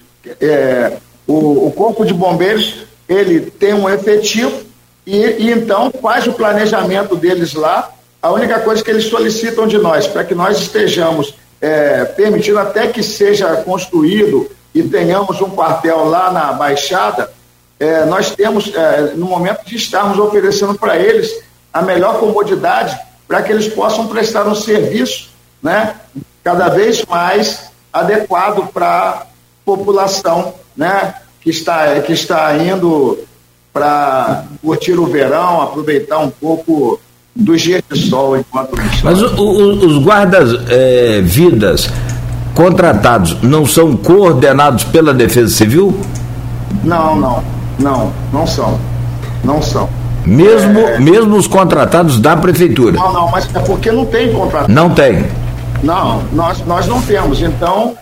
[0.41, 0.95] É,
[1.27, 4.53] o, o Corpo de Bombeiros ele tem um efetivo
[5.07, 7.91] e, e, então faz o planejamento deles lá.
[8.21, 12.89] A única coisa que eles solicitam de nós, para que nós estejamos é, permitindo até
[12.89, 17.31] que seja construído e tenhamos um quartel lá na Baixada,
[17.81, 23.43] é, nós temos, é, no momento de estarmos oferecendo para eles a melhor comodidade para
[23.43, 25.29] que eles possam prestar um serviço
[25.63, 25.95] né,
[26.43, 29.23] cada vez mais adequado para a
[29.65, 33.19] população né, que está, que está indo
[33.73, 36.99] para curtir o verão, aproveitar um pouco
[37.37, 38.73] dos dias de sol enquanto
[39.05, 41.91] Mas o, o, os guardas-vidas é,
[42.55, 45.95] contratados não são coordenados pela Defesa Civil?
[46.83, 47.45] Não, não,
[47.79, 48.79] não, não são.
[49.45, 49.89] Não são.
[50.27, 50.99] Mesmo, é...
[50.99, 52.97] mesmo os contratados da prefeitura?
[52.97, 54.71] Não, não, mas é porque não tem contrato.
[54.71, 55.27] Não tem.
[55.83, 57.41] Não, nós, nós não temos.
[57.41, 57.97] Então,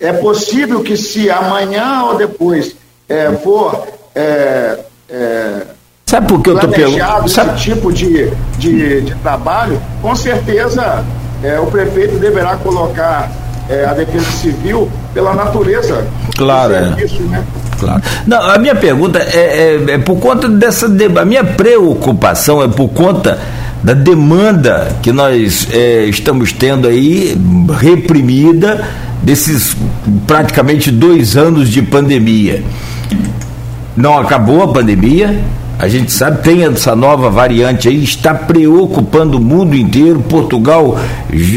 [0.00, 2.76] é possível que se amanhã ou depois
[3.08, 5.62] é, for é, é,
[6.06, 7.26] Sabe por que eu estou perguntando?
[7.26, 11.04] Esse tipo de, de, de, trabalho, com certeza
[11.42, 13.30] é, o prefeito deverá colocar
[13.68, 16.06] é, a defesa civil pela natureza.
[16.36, 16.84] Claro, é.
[16.84, 17.26] serviço, é.
[17.26, 17.44] Né?
[17.78, 18.02] Claro.
[18.26, 20.86] Não, a minha pergunta é, é, é por conta dessa.
[20.86, 23.38] A minha preocupação é por conta
[23.82, 27.38] da demanda que nós é, estamos tendo aí
[27.78, 28.86] reprimida
[29.22, 29.76] desses
[30.26, 32.62] praticamente dois anos de pandemia.
[33.96, 35.38] Não acabou a pandemia,
[35.78, 40.20] a gente sabe, tem essa nova variante aí, está preocupando o mundo inteiro.
[40.20, 40.98] Portugal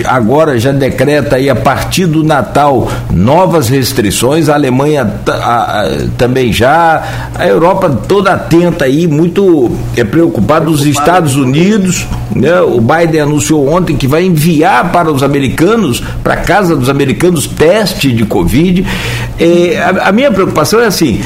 [0.05, 6.51] agora já decreta aí a partir do Natal novas restrições, a Alemanha a, a, também
[6.51, 12.59] já, a Europa toda atenta aí, muito é preocupada, os Estados Unidos, né?
[12.61, 17.45] O Biden anunciou ontem que vai enviar para os americanos, para a casa dos americanos,
[17.45, 18.85] teste de Covid.
[19.39, 21.21] É, a, a minha preocupação é assim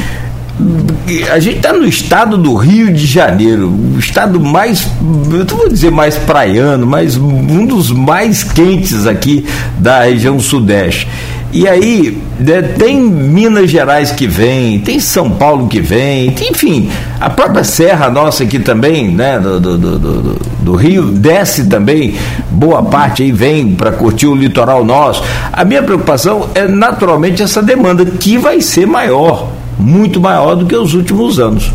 [1.31, 4.87] a gente está no estado do Rio de Janeiro, o estado mais,
[5.31, 9.45] eu vou dizer mais praiano, mas um dos mais quentes aqui
[9.77, 11.07] da região sudeste.
[11.53, 16.89] E aí, né, tem Minas Gerais que vem, tem São Paulo que vem, tem, enfim,
[17.19, 22.15] a própria Serra nossa aqui também, né, do, do, do, do Rio, desce também,
[22.49, 25.23] boa parte aí vem para curtir o litoral nosso.
[25.51, 29.49] A minha preocupação é naturalmente essa demanda, que vai ser maior
[29.81, 31.71] muito maior do que os últimos anos.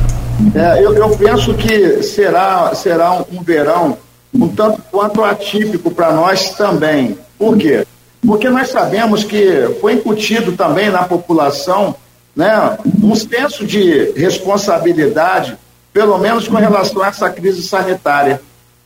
[0.55, 3.99] É, eu, eu, penso que será, será um, verão
[4.33, 7.19] um tanto quanto atípico para nós também.
[7.39, 7.87] Por quê?
[8.25, 11.95] Porque nós sabemos que foi incutido também na população
[12.35, 15.57] né, um senso de responsabilidade,
[15.93, 18.41] pelo menos com relação a essa crise sanitária.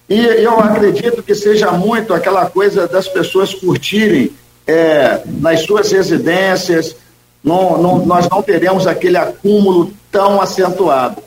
[0.09, 4.31] E eu acredito que seja muito aquela coisa das pessoas curtirem
[4.67, 6.95] é, nas suas residências,
[7.43, 11.23] não, não, nós não teremos aquele acúmulo tão acentuado.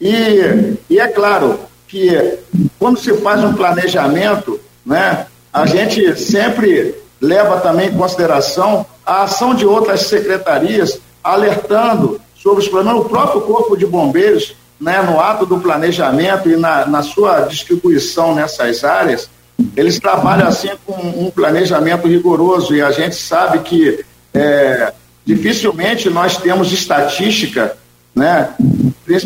[0.00, 2.38] E, e é claro que
[2.78, 9.54] quando se faz um planejamento, né, a gente sempre leva também em consideração a ação
[9.54, 13.04] de outras secretarias alertando sobre os problemas.
[13.04, 18.34] O próprio Corpo de Bombeiros, né, no ato do planejamento e na, na sua distribuição
[18.34, 19.30] nessas áreas,
[19.76, 24.04] eles trabalham assim com um planejamento rigoroso e a gente sabe que
[24.34, 24.92] é,
[25.24, 27.76] dificilmente nós temos estatística
[28.14, 28.54] né,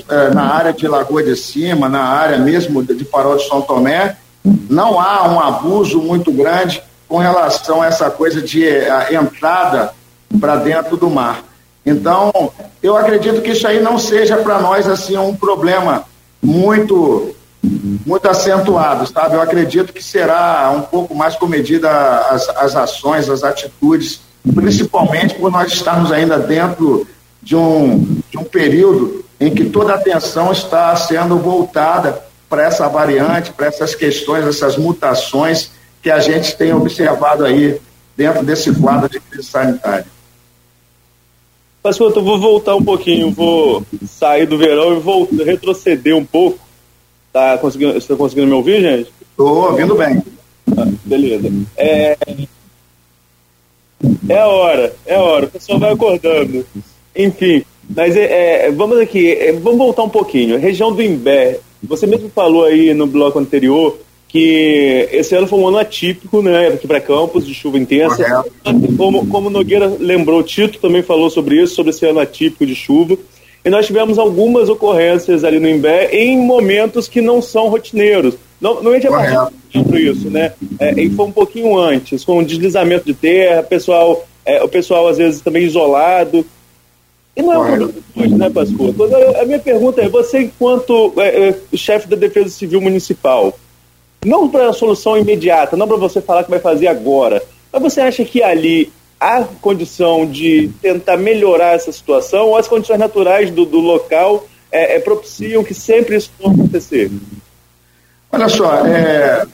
[0.09, 4.17] é, na área de Lagoa de Cima, na área mesmo de Farol de São Tomé,
[4.71, 8.65] não há um abuso muito grande com relação a essa coisa de
[9.11, 9.93] entrada
[10.41, 11.43] para dentro do mar.
[11.85, 12.33] Então,
[12.83, 16.05] eu acredito que isso aí não seja para nós assim um problema
[16.43, 17.35] muito
[18.05, 19.35] muito acentuado, sabe?
[19.35, 21.91] Eu acredito que será um pouco mais comedida
[22.31, 24.21] as, as ações, as atitudes,
[24.55, 27.07] principalmente por nós estarmos ainda dentro
[27.43, 32.89] de um, de um período em que toda a atenção está sendo voltada para essa
[32.89, 35.71] variante, para essas questões, essas mutações
[36.03, 37.81] que a gente tem observado aí
[38.17, 40.07] dentro desse quadro de crise sanitária.
[41.83, 46.59] Mas eu vou voltar um pouquinho, vou sair do verão e vou retroceder um pouco.
[47.33, 49.13] Tá conseguindo, você está conseguindo me ouvir, gente?
[49.31, 50.23] Estou ouvindo bem.
[50.77, 51.49] Ah, beleza.
[51.77, 52.17] É...
[54.29, 55.47] é a hora, é a hora.
[55.47, 56.67] O pessoal vai acordando.
[57.15, 60.59] Enfim, mas é, é, vamos aqui, é, vamos voltar um pouquinho.
[60.59, 65.69] Região do Imbé, você mesmo falou aí no bloco anterior que esse ano foi um
[65.69, 68.45] ano atípico, né, aqui para Campos, de chuva intensa.
[68.97, 73.17] Como, como Nogueira lembrou, Tito também falou sobre isso, sobre esse ano atípico de chuva.
[73.65, 78.37] E nós tivemos algumas ocorrências ali no Imbé em momentos que não são rotineiros.
[78.61, 80.53] Não é sobre isso, né?
[80.79, 85.19] É, e foi um pouquinho antes, com deslizamento de terra, pessoal, é, o pessoal às
[85.19, 86.45] vezes também isolado.
[87.37, 88.95] E não é um problema hoje, né, Pascoal?
[89.41, 93.57] A minha pergunta é: você, enquanto é, é, chefe da Defesa Civil Municipal,
[94.25, 98.01] não para a solução imediata, não para você falar que vai fazer agora, mas você
[98.01, 98.91] acha que ali
[99.21, 104.97] há condição de tentar melhorar essa situação ou as condições naturais do, do local é,
[104.97, 107.11] é, propiciam que sempre isso possa acontecer?
[108.33, 109.47] Olha só, é,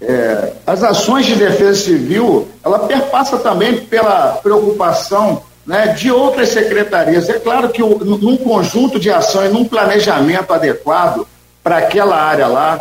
[0.00, 7.28] é, as ações de defesa civil, ela perpassa também pela preocupação né, de outras secretarias.
[7.28, 11.26] É claro que o, num conjunto de ações, num planejamento adequado
[11.62, 12.80] para aquela área lá,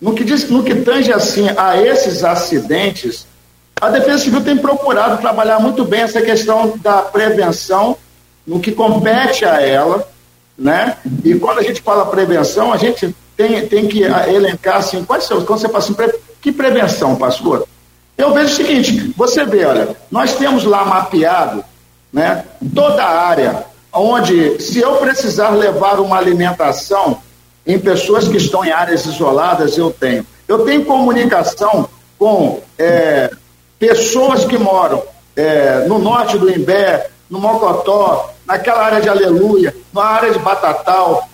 [0.00, 3.26] no que, diz, no que tange assim a esses acidentes,
[3.80, 7.96] a Defesa Civil tem procurado trabalhar muito bem essa questão da prevenção,
[8.46, 10.06] no que compete a ela,
[10.60, 10.96] né?
[11.24, 15.44] E quando a gente fala prevenção, a gente tem, tem que elencar assim, quais são,
[15.44, 15.96] quando você fala assim,
[16.40, 17.66] que prevenção, pastor?
[18.16, 21.64] Eu vejo o seguinte, você vê, olha, nós temos lá mapeado
[22.12, 22.44] né?
[22.74, 27.20] Toda área onde, se eu precisar levar uma alimentação
[27.66, 30.26] em pessoas que estão em áreas isoladas, eu tenho.
[30.46, 31.88] Eu tenho comunicação
[32.18, 33.30] com é,
[33.78, 35.02] pessoas que moram
[35.36, 41.28] é, no norte do Imbé, no Mocotó, naquela área de Aleluia, na área de Batatal,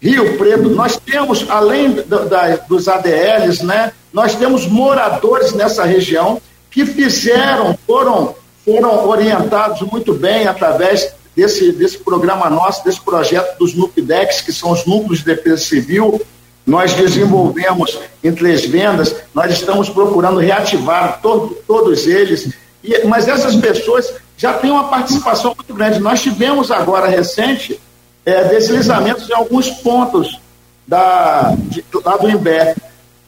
[0.00, 0.70] Rio Preto.
[0.70, 6.40] Nós temos, além do, da, dos ADLs, né, nós temos moradores nessa região
[6.70, 13.74] que fizeram, foram foram orientados muito bem através desse, desse programa nosso, desse projeto dos
[13.74, 16.20] NUPDEX, que são os núcleos de defesa civil.
[16.66, 22.52] Nós desenvolvemos em três vendas, nós estamos procurando reativar todo, todos eles.
[22.84, 26.00] E, mas essas pessoas já têm uma participação muito grande.
[26.00, 27.78] Nós tivemos agora recente
[28.24, 30.40] é, deslizamentos em alguns pontos
[30.88, 32.74] da, de, lá do Imbé.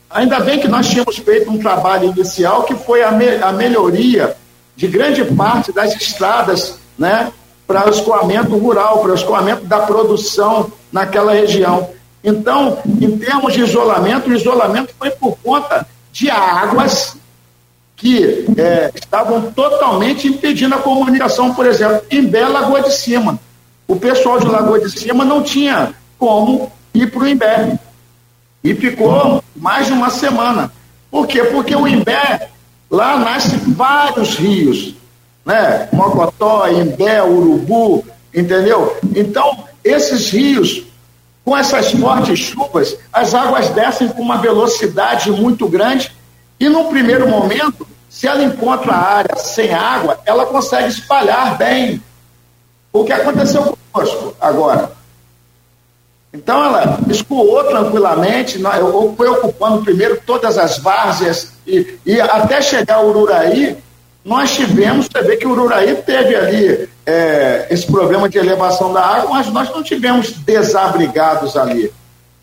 [0.09, 4.35] Ainda bem que nós tínhamos feito um trabalho inicial que foi a, me, a melhoria
[4.75, 7.31] de grande parte das estradas né,
[7.67, 11.91] para o escoamento rural, para o escoamento da produção naquela região.
[12.25, 17.19] Então, em termos de isolamento, o isolamento foi por conta de águas
[18.03, 23.39] que é, estavam totalmente impedindo a comunicação, por exemplo, em Bela Lagoa de Cima.
[23.87, 27.79] O pessoal de Lagoa de Cima não tinha como ir para o Imbé.
[28.65, 30.73] E ficou mais de uma semana.
[31.11, 31.45] Por quê?
[31.45, 32.49] Porque o Imbé
[32.93, 34.95] Lá nascem vários rios,
[35.47, 35.89] né?
[35.95, 38.99] Mocotó, Imbé, Urubu, entendeu?
[39.17, 40.83] Então, esses rios,
[41.43, 46.13] com essas fortes chuvas, as águas descem com uma velocidade muito grande
[46.61, 52.01] e, no primeiro momento, se ela encontra a área sem água, ela consegue espalhar bem.
[52.93, 54.93] O que aconteceu conosco agora?
[56.31, 58.61] Então ela escoou tranquilamente,
[59.17, 63.79] foi ocupando primeiro todas as várzeas e, e até chegar ao Ururaí,
[64.23, 69.01] nós tivemos, você vê que o Ururaí teve ali é, esse problema de elevação da
[69.01, 71.91] água, mas nós não tivemos desabrigados ali.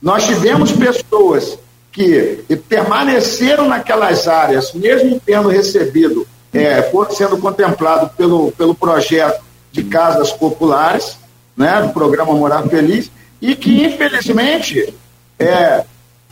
[0.02, 1.60] Nós tivemos pessoas
[1.92, 10.32] que permaneceram naquelas áreas, mesmo tendo recebido, é, sendo contemplado pelo, pelo projeto de casas
[10.32, 11.18] populares,
[11.56, 13.12] né, do programa Morar Feliz,
[13.42, 14.94] e que, infelizmente,
[15.38, 15.84] é,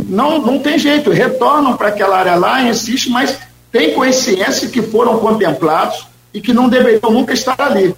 [0.05, 3.37] não, não tem jeito, retornam para aquela área lá, insiste, mas
[3.71, 7.95] tem consciência que foram contemplados e que não deveriam nunca estar ali.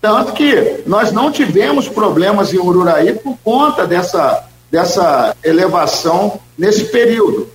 [0.00, 7.48] Tanto que nós não tivemos problemas em Ururaí por conta dessa, dessa elevação nesse período.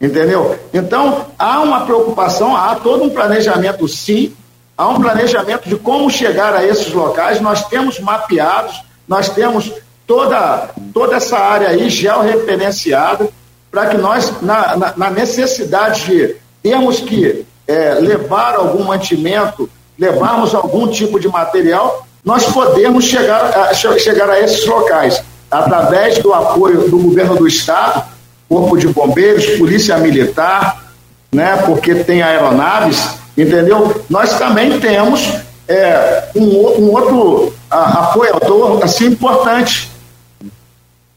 [0.00, 0.58] Entendeu?
[0.74, 4.34] Então, há uma preocupação, há todo um planejamento, sim,
[4.76, 7.40] há um planejamento de como chegar a esses locais.
[7.40, 9.72] Nós temos mapeados, nós temos
[10.06, 13.28] toda, toda essa área aí georreferenciada,
[13.70, 20.54] para que nós, na, na, na, necessidade de termos que é, levar algum mantimento, levarmos
[20.54, 25.22] algum tipo de material, nós podemos chegar a, chegar a esses locais
[25.52, 28.02] através do apoio do governo do estado,
[28.48, 30.82] corpo de bombeiros, polícia militar,
[31.30, 31.58] né?
[31.66, 34.02] Porque tem aeronaves, entendeu?
[34.08, 35.34] Nós também temos
[35.68, 39.90] é, um, um, outro a, apoiador assim importante.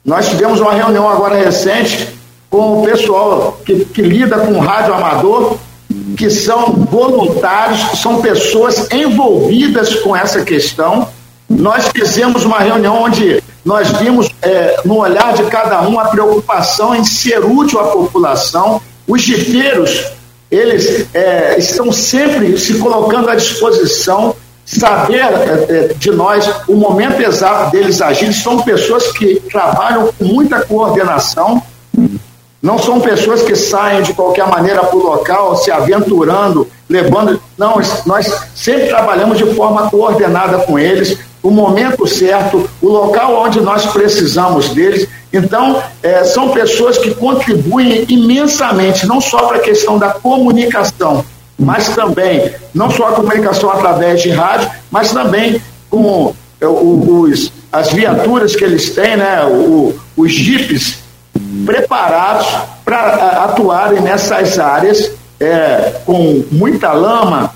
[0.03, 2.09] Nós tivemos uma reunião agora recente
[2.49, 5.57] com o pessoal que, que lida com rádio amador
[6.17, 11.07] que são voluntários, são pessoas envolvidas com essa questão.
[11.49, 16.95] Nós fizemos uma reunião onde nós vimos é, no olhar de cada um a preocupação
[16.95, 18.79] em ser útil à população.
[19.07, 20.05] Os jipeiros,
[20.51, 27.19] eles é, estão sempre se colocando à disposição, saber é, é de nós o momento
[27.19, 28.31] exato deles agir.
[28.33, 31.61] São pessoas que trabalham com muita coordenação
[32.65, 37.39] não são pessoas que saem de qualquer maneira para o local, se aventurando, levando.
[37.55, 43.61] Não, nós sempre trabalhamos de forma coordenada com eles, o momento certo, o local onde
[43.61, 45.07] nós precisamos deles.
[45.31, 51.23] Então, é, são pessoas que contribuem imensamente, não só para a questão da comunicação,
[51.59, 57.93] mas também, não só a comunicação através de rádio, mas também com é, os, as
[57.93, 61.04] viaturas que eles têm, né, o, os jipes
[61.65, 62.47] preparados
[62.83, 67.53] para atuarem nessas áreas é, com muita lama,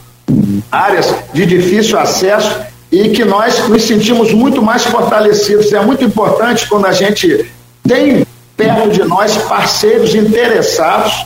[0.71, 2.59] áreas de difícil acesso
[2.91, 5.71] e que nós nos sentimos muito mais fortalecidos.
[5.71, 7.49] É muito importante quando a gente
[7.87, 8.25] tem
[8.57, 11.25] perto de nós parceiros interessados.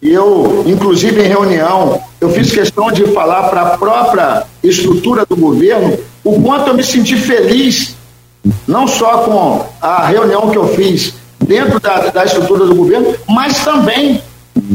[0.00, 5.98] Eu, inclusive em reunião, eu fiz questão de falar para a própria estrutura do governo
[6.22, 7.96] o quanto eu me senti feliz,
[8.66, 11.14] não só com a reunião que eu fiz
[11.48, 14.22] dentro da, da estrutura do governo, mas também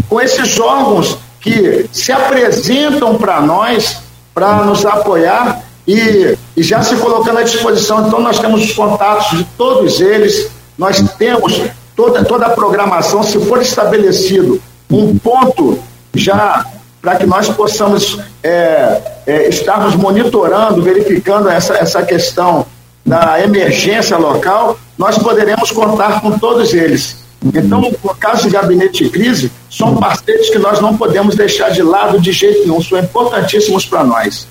[0.10, 4.02] com esses órgãos que se apresentam para nós,
[4.34, 8.08] para nos apoiar e, e, já se colocando à disposição.
[8.08, 11.62] Então, nós temos os contatos de todos eles, nós temos
[11.96, 13.22] toda, toda a programação.
[13.22, 14.60] Se for estabelecido
[14.90, 15.78] um ponto
[16.16, 16.66] já
[17.02, 22.66] para que nós possamos é, é, estarmos monitorando, verificando essa, essa questão
[23.06, 27.24] da emergência local, nós poderemos contar com todos eles.
[27.54, 31.82] Então, no caso de gabinete de crise, são parceiros que nós não podemos deixar de
[31.82, 34.48] lado de jeito nenhum, são importantíssimos para nós.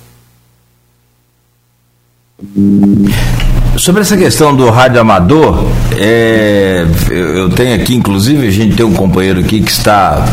[3.78, 5.64] Sobre essa questão do rádio amador,
[5.98, 10.24] é, eu tenho aqui, inclusive, a gente tem um companheiro aqui que está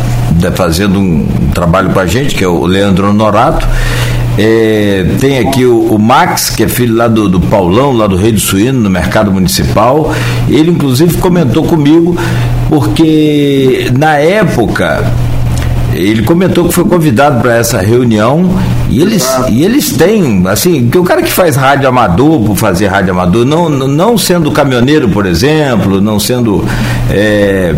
[0.41, 3.65] né, fazendo um trabalho com a gente, que é o Leandro Norato,
[4.41, 8.15] é, tem aqui o, o, Max, que é filho lá do, do, Paulão, lá do
[8.15, 10.15] Rei do Suíno, no mercado municipal.
[10.47, 12.17] Ele, inclusive, comentou comigo,
[12.69, 15.11] porque na época
[15.93, 18.49] ele comentou que foi convidado para essa reunião
[18.89, 22.87] e eles, e eles têm, assim, que o cara que faz rádio amador por fazer
[22.87, 26.65] rádio amador, não, não sendo caminhoneiro, por exemplo, não sendo
[27.09, 27.73] é,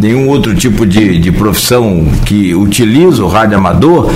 [0.00, 4.10] nenhum outro tipo de, de profissão que utiliza o rádio amador,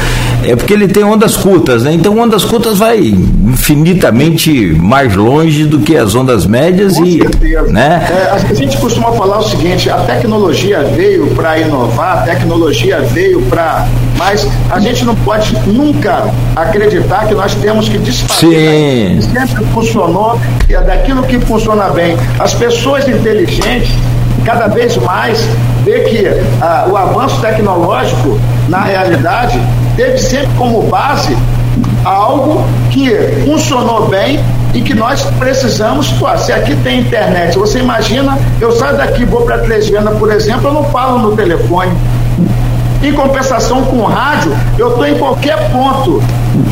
[0.45, 1.93] é porque ele tem ondas curtas, né?
[1.93, 7.72] Então ondas curtas vai infinitamente mais longe do que as ondas médias Com e, certeza.
[7.72, 8.07] né?
[8.11, 13.43] É, a gente costuma falar o seguinte: a tecnologia veio para inovar, a tecnologia veio
[13.43, 13.86] para,
[14.22, 19.20] mas a gente não pode nunca acreditar que nós temos que desfazer.
[19.20, 19.20] Sim.
[19.20, 22.16] Sempre funcionou e é daquilo que funciona bem.
[22.38, 23.90] As pessoas inteligentes
[24.44, 25.44] cada vez mais
[25.84, 26.24] vê que
[26.60, 29.60] ah, o avanço tecnológico, na realidade,
[29.96, 31.36] teve sempre como base
[32.04, 33.10] algo que
[33.44, 34.38] funcionou bem
[34.72, 36.12] e que nós precisamos.
[36.12, 40.30] Pô, se aqui tem internet, você imagina, eu saio daqui, vou para Três Vendas, por
[40.30, 41.92] exemplo, eu não falo no telefone.
[43.03, 46.22] Em compensação com o rádio, eu estou em qualquer ponto.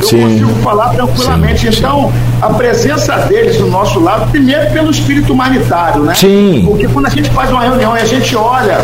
[0.00, 0.22] Eu Sim.
[0.22, 1.72] consigo falar tranquilamente.
[1.72, 1.78] Sim.
[1.78, 6.14] Então, a presença deles do nosso lado, primeiro pelo espírito humanitário, né?
[6.14, 6.62] Sim.
[6.64, 8.78] Porque quando a gente faz uma reunião e a gente olha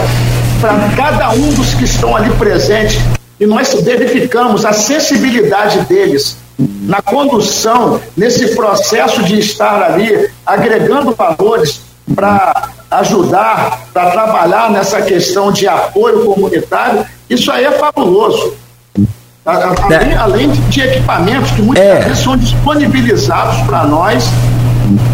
[0.60, 3.00] para cada um dos que estão ali presentes
[3.38, 11.82] e nós verificamos a sensibilidade deles na condução, nesse processo de estar ali agregando valores
[12.14, 18.54] para ajudar, para trabalhar nessa questão de apoio comunitário, isso aí é fabuloso.
[19.44, 20.16] Além, é.
[20.16, 22.00] além, de equipamentos que muitas é.
[22.00, 24.28] vezes são disponibilizados para nós,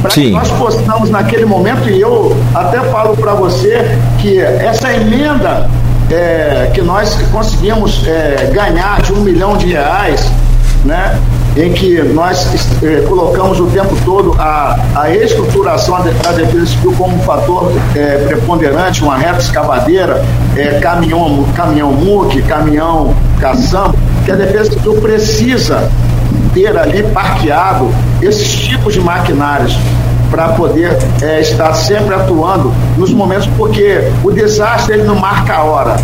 [0.00, 5.68] para que nós possamos naquele momento, e eu até falo para você que essa emenda
[6.10, 10.30] é, que nós conseguimos é, ganhar de um milhão de reais,
[10.84, 11.18] né,
[11.56, 12.46] em que nós
[12.82, 18.24] eh, colocamos o tempo todo a, a estruturação da defesa civil como um fator eh,
[18.26, 20.24] preponderante, uma reta escavadeira,
[20.56, 23.94] eh, caminhão, caminhão MUC, caminhão caçamba,
[24.24, 25.90] que a defesa civil precisa
[26.54, 27.90] ter ali parqueado
[28.22, 29.76] esses tipos de maquinários
[30.30, 35.62] para poder é, estar sempre atuando nos momentos, porque o desastre ele não marca a
[35.62, 35.96] hora.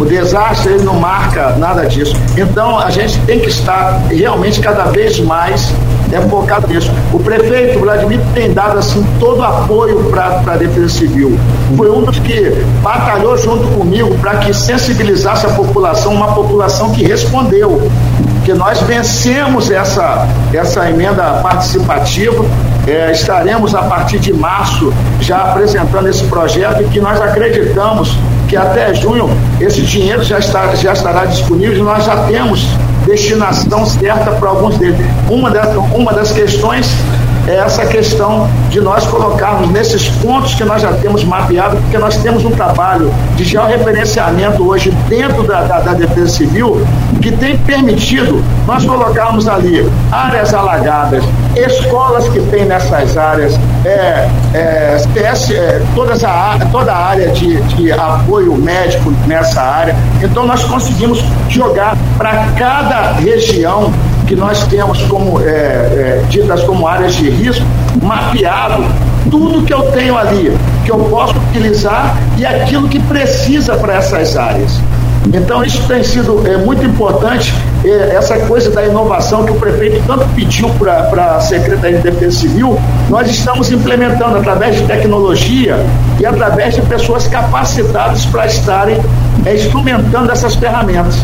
[0.00, 2.16] O desastre ele não marca nada disso.
[2.36, 5.70] Então a gente tem que estar realmente cada vez mais
[6.12, 6.90] é focado nisso.
[7.12, 11.38] O prefeito Vladimir tem dado assim todo o apoio para a Defesa Civil.
[11.76, 17.04] Foi um dos que batalhou junto comigo para que sensibilizasse a população, uma população que
[17.04, 17.88] respondeu
[18.44, 22.44] que nós vencemos essa, essa emenda participativa.
[22.86, 28.16] É, estaremos a partir de março já apresentando esse projeto e que nós acreditamos
[28.50, 29.30] que até junho
[29.60, 32.66] esse dinheiro já, está, já estará disponível e nós já temos
[33.06, 34.98] destinação certa para alguns deles.
[35.30, 36.88] Uma das, uma das questões
[37.50, 42.16] é essa questão de nós colocarmos nesses pontos que nós já temos mapeado, porque nós
[42.18, 46.86] temos um trabalho de georreferenciamento hoje dentro da, da, da Defesa Civil
[47.20, 51.24] que tem permitido nós colocarmos ali áreas alagadas,
[51.56, 57.60] escolas que tem nessas áreas, é, é, PS, é, toda, essa, toda a área de,
[57.62, 59.96] de apoio médico nessa área.
[60.22, 63.92] Então nós conseguimos jogar para cada região
[64.30, 67.66] que nós temos como é, é, ditas como áreas de risco,
[68.00, 68.84] mapeado
[69.28, 74.36] tudo que eu tenho ali, que eu posso utilizar e aquilo que precisa para essas
[74.36, 74.80] áreas.
[75.34, 77.52] Então, isso tem sido é, muito importante,
[77.84, 82.38] é, essa coisa da inovação que o prefeito tanto pediu para a Secretaria de Defesa
[82.38, 82.78] Civil,
[83.08, 85.76] nós estamos implementando através de tecnologia
[86.20, 88.96] e através de pessoas capacitadas para estarem
[89.44, 91.16] é, instrumentando essas ferramentas.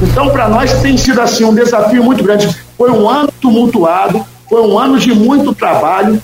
[0.00, 2.48] Então, para nós tem sido assim um desafio muito grande.
[2.76, 6.22] Foi um ano tumultuado, foi um ano de muito trabalho.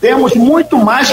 [0.00, 1.12] Temos muito mais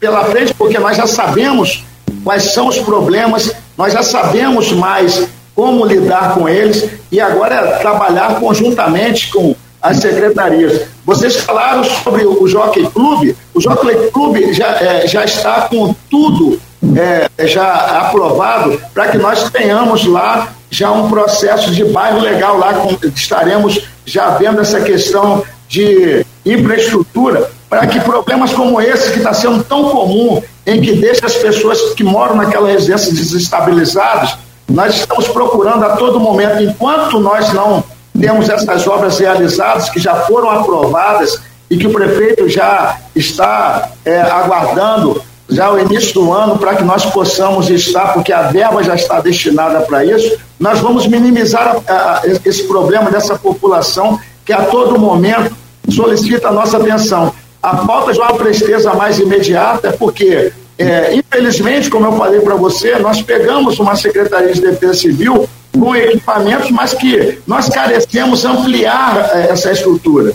[0.00, 1.84] pela frente, porque nós já sabemos
[2.24, 7.78] quais são os problemas, nós já sabemos mais como lidar com eles e agora é
[7.78, 10.82] trabalhar conjuntamente com as secretarias.
[11.04, 16.60] Vocês falaram sobre o Jockey Club, o Jockey Club já, é, já está com tudo
[16.96, 22.72] é, já aprovado para que nós tenhamos lá já um processo de bairro legal lá,
[22.72, 29.34] com, estaremos já vendo essa questão de infraestrutura para que problemas como esse que está
[29.34, 34.34] sendo tão comum, em que deixa as pessoas que moram naquela residência desestabilizadas,
[34.66, 37.84] nós estamos procurando a todo momento, enquanto nós não
[38.18, 44.22] temos essas obras realizadas, que já foram aprovadas e que o prefeito já está é,
[44.22, 45.22] aguardando
[45.54, 49.20] já o início do ano para que nós possamos estar, porque a verba já está
[49.20, 54.98] destinada para isso, nós vamos minimizar a, a, esse problema dessa população que a todo
[54.98, 55.54] momento
[55.88, 57.32] solicita a nossa atenção.
[57.62, 62.56] A falta de uma presteza mais imediata é porque, é, infelizmente, como eu falei para
[62.56, 65.48] você, nós pegamos uma Secretaria de Defesa Civil
[65.78, 70.32] com equipamentos, mas que nós carecemos ampliar é, essa estrutura.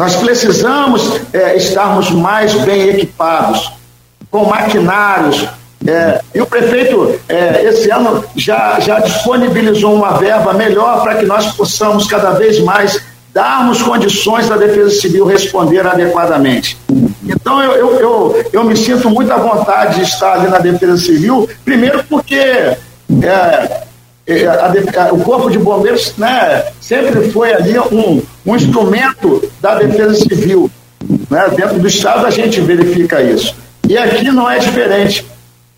[0.00, 3.70] Nós precisamos é, estarmos mais bem equipados,
[4.30, 5.46] com maquinários.
[5.86, 11.26] É, e o prefeito, é, esse ano, já, já disponibilizou uma verba melhor para que
[11.26, 12.98] nós possamos cada vez mais
[13.34, 16.78] darmos condições da Defesa Civil responder adequadamente.
[17.22, 20.96] Então, eu, eu, eu, eu me sinto muito à vontade de estar ali na Defesa
[20.96, 23.82] Civil, primeiro porque é,
[25.12, 30.70] o Corpo de Bombeiros né, sempre foi ali um, um instrumento da defesa civil.
[31.28, 31.48] Né?
[31.56, 33.54] Dentro do Estado a gente verifica isso.
[33.88, 35.26] E aqui não é diferente.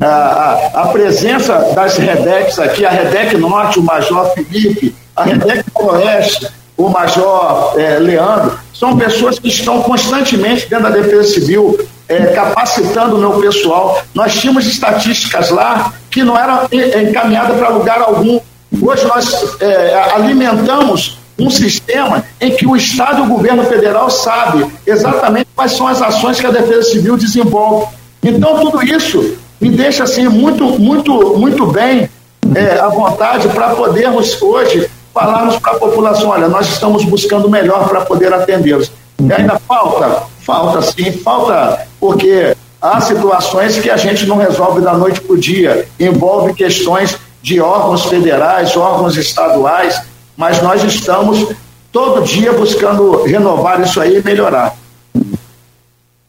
[0.01, 5.65] A, a, a presença das REDECs aqui, a REDEC Norte, o Major Felipe, a REDEC
[5.75, 11.79] Oeste, o Major é, Leandro, são pessoas que estão constantemente dentro da Defesa Civil,
[12.13, 14.03] é, capacitando o meu pessoal.
[14.15, 16.69] Nós tínhamos estatísticas lá que não eram
[17.09, 18.39] encaminhadas para lugar algum.
[18.81, 24.67] Hoje nós é, alimentamos um sistema em que o Estado e o governo federal sabe
[24.87, 27.87] exatamente quais são as ações que a Defesa Civil desenvolve.
[28.23, 32.09] Então, tudo isso me deixa assim muito, muito, muito bem
[32.55, 37.51] é, à vontade para podermos hoje falarmos para a população: olha, nós estamos buscando o
[37.51, 38.93] melhor para poder atendê-los.
[39.19, 40.25] E ainda falta?
[40.41, 45.39] Falta sim, falta porque há situações que a gente não resolve da noite para o
[45.39, 50.03] dia, envolve questões de órgãos federais, órgãos estaduais,
[50.37, 51.47] mas nós estamos
[51.93, 54.75] todo dia buscando renovar isso aí e melhorar.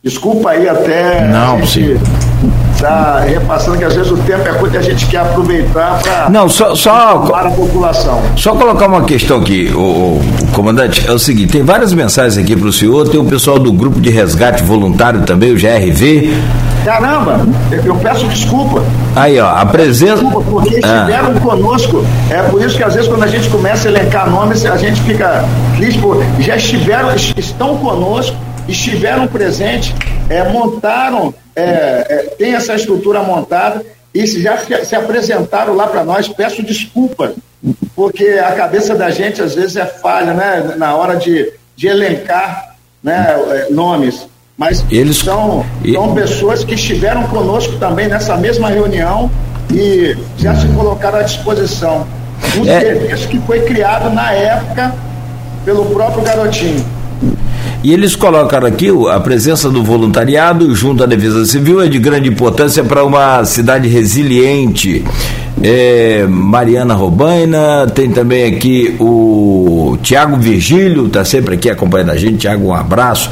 [0.04, 1.26] Desculpa aí até.
[1.26, 1.98] Não, sim
[2.84, 6.30] está repassando que às vezes o tempo é curto e a gente quer aproveitar para
[6.30, 8.22] não só só a população.
[8.36, 10.20] Só colocar uma questão aqui, o,
[10.54, 13.72] comandante é o seguinte, tem várias mensagens aqui para o senhor, tem o pessoal do
[13.72, 16.34] grupo de resgate voluntário também, o GRV.
[16.84, 18.84] Caramba, eu peço desculpa.
[19.16, 20.22] Aí, ó, a presença.
[20.22, 20.80] Desculpa, porque ah.
[20.80, 21.40] estiveram ah.
[21.40, 22.06] conosco.
[22.30, 25.02] É por isso que às vezes quando a gente começa a elencar nomes, a gente
[25.04, 25.46] fica
[25.78, 26.02] triste,
[26.40, 28.36] já estiveram, estão conosco,
[28.68, 29.96] estiveram presentes,
[30.30, 31.64] é, montaram é,
[32.10, 36.28] é, tem essa estrutura montada e já se, se apresentaram lá para nós.
[36.28, 37.34] Peço desculpa,
[37.96, 40.76] porque a cabeça da gente às vezes é falha, né?
[40.78, 44.28] Na hora de, de elencar né, é, nomes.
[44.58, 45.18] Mas Eles...
[45.18, 49.30] são, são pessoas que estiveram conosco também nessa mesma reunião
[49.72, 52.08] e já se colocaram à disposição.
[52.58, 52.80] Um é...
[52.80, 54.94] serviço que foi criado na época
[55.66, 56.86] pelo próprio garotinho.
[57.84, 62.30] E eles colocaram aqui a presença do voluntariado junto à Defesa Civil é de grande
[62.30, 65.04] importância para uma cidade resiliente.
[65.62, 72.38] É, Mariana Robaina, tem também aqui o Tiago Virgílio, está sempre aqui acompanhando a gente.
[72.38, 73.30] Tiago, um abraço.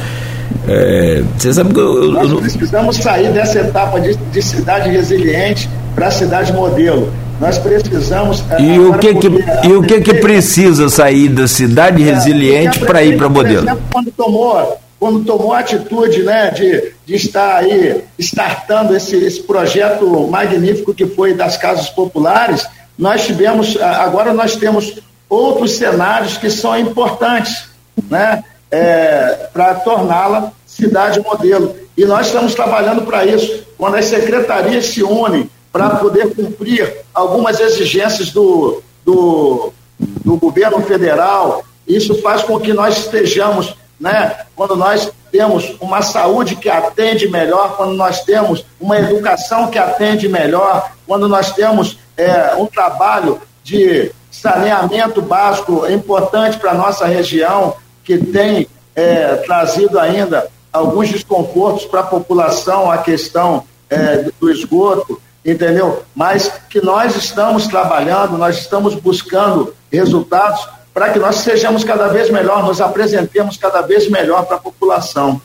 [0.68, 5.66] É, você sabe que eu, eu, Nós precisamos sair dessa etapa de, de cidade resiliente
[5.94, 7.10] para cidade modelo.
[7.42, 8.40] Nós precisamos.
[8.52, 9.26] Eh, e o que, que,
[9.66, 13.66] e o que, que precisa sair da cidade é, resiliente para ir para modelo?
[13.66, 19.42] Exemplo, quando tomou, quando tomou a atitude né, de, de estar aí startando esse, esse
[19.42, 22.64] projeto magnífico que foi das casas populares,
[22.96, 27.64] nós tivemos, agora nós temos outros cenários que são importantes
[28.08, 31.74] né, é, para torná-la cidade modelo.
[31.98, 33.64] E nós estamos trabalhando para isso.
[33.76, 41.64] Quando as secretarias se unem para poder cumprir algumas exigências do, do, do governo federal.
[41.88, 47.76] Isso faz com que nós estejamos, né, quando nós temos uma saúde que atende melhor,
[47.76, 54.12] quando nós temos uma educação que atende melhor, quando nós temos é, um trabalho de
[54.30, 62.00] saneamento básico importante para a nossa região, que tem é, trazido ainda alguns desconfortos para
[62.00, 66.02] a população, a questão é, do esgoto, entendeu?
[66.14, 72.30] Mas que nós estamos trabalhando, nós estamos buscando resultados para que nós sejamos cada vez
[72.30, 75.40] melhor, nos apresentemos cada vez melhor para a população.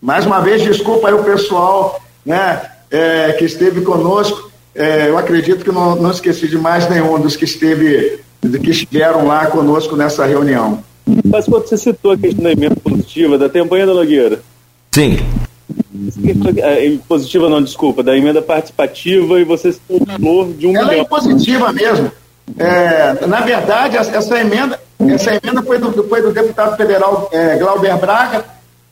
[0.00, 4.50] Mais uma vez, desculpa aí o pessoal né, é, que esteve conosco.
[4.74, 9.26] É, eu acredito que não, não esqueci de mais nenhum dos que, esteve, que estiveram
[9.26, 10.82] lá conosco nessa reunião.
[11.24, 14.40] Mas quando você citou a questão da emenda positiva, da campanha da Nogueira.
[14.92, 15.18] Sim.
[16.58, 20.90] É, positiva não, desculpa, da emenda participativa e você se falou de um Ela é
[20.90, 21.04] milhão.
[21.04, 22.10] é positiva mesmo.
[22.58, 27.96] É, na verdade, essa emenda, essa emenda foi do, foi do deputado federal é, Glauber
[27.96, 28.44] Braga,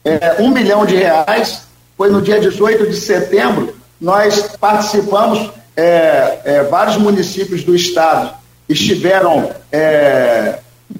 [0.04, 1.64] é, um milhão de reais,
[1.96, 8.34] foi no dia 18 de setembro, nós participamos, é, é, vários municípios do estado
[8.68, 9.50] estiveram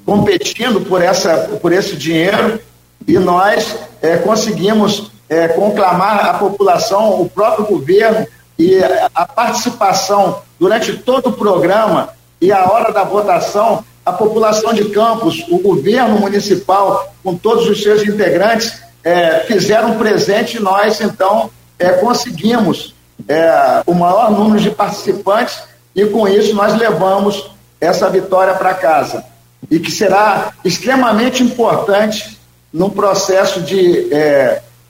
[0.04, 2.60] competindo por, essa, por esse dinheiro
[3.06, 3.78] e nós
[4.24, 8.26] conseguimos é, conclamar a população, o próprio governo
[8.58, 8.78] e
[9.14, 15.42] a participação durante todo o programa e a hora da votação, a população de Campos,
[15.48, 21.92] o governo municipal, com todos os seus integrantes, é, fizeram presente e nós, então, é,
[21.92, 22.94] conseguimos
[23.26, 25.62] é, o maior número de participantes
[25.96, 29.24] e, com isso, nós levamos essa vitória para casa.
[29.70, 32.38] E que será extremamente importante
[32.70, 34.10] no processo de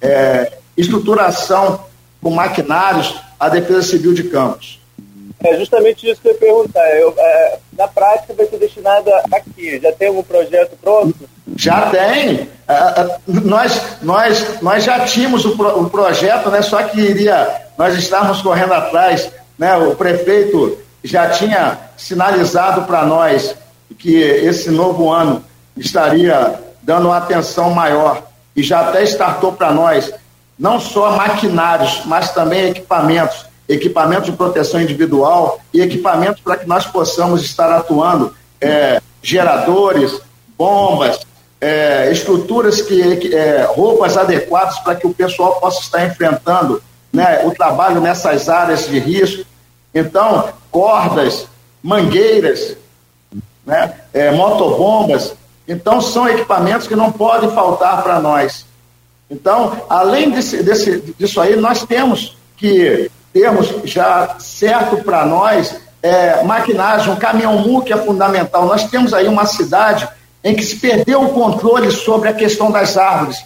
[0.02, 1.84] é, estruturação
[2.20, 4.80] com maquinários à Defesa Civil de Campos.
[5.44, 6.88] É justamente isso que eu ia perguntar.
[6.96, 9.80] Eu, é, na prática vai ser destinada aqui.
[9.80, 11.28] Já tem algum projeto pronto?
[11.56, 12.48] Já tem.
[12.68, 16.62] É, é, nós, nós, nós já tínhamos o, pro, o, projeto, né?
[16.62, 19.30] só que iria, nós estávamos correndo atrás.
[19.58, 19.76] Né?
[19.76, 23.56] O prefeito já tinha sinalizado para nós
[23.98, 25.44] que esse novo ano
[25.76, 28.22] estaria dando uma atenção maior
[28.54, 30.12] e já até startou para nós,
[30.58, 36.86] não só maquinários, mas também equipamentos, equipamentos de proteção individual e equipamentos para que nós
[36.86, 40.20] possamos estar atuando, é, geradores,
[40.56, 41.20] bombas,
[41.60, 46.82] é, estruturas que, é, roupas adequadas para que o pessoal possa estar enfrentando
[47.12, 49.44] né, o trabalho nessas áreas de risco.
[49.94, 51.46] Então, cordas,
[51.82, 52.76] mangueiras,
[53.64, 55.34] né, é, motobombas,
[55.66, 58.66] então, são equipamentos que não podem faltar para nós.
[59.30, 66.42] Então, além desse, desse, disso aí, nós temos que termos já certo para nós é,
[66.42, 68.66] maquinagem, um caminhão MU que é fundamental.
[68.66, 70.08] Nós temos aí uma cidade
[70.44, 73.44] em que se perdeu o controle sobre a questão das árvores.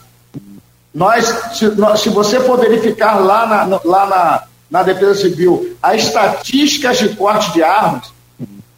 [0.93, 1.67] Nós, se,
[1.99, 7.53] se você for verificar lá na, lá na, na Defesa Civil as estatísticas de corte
[7.53, 8.11] de árvores,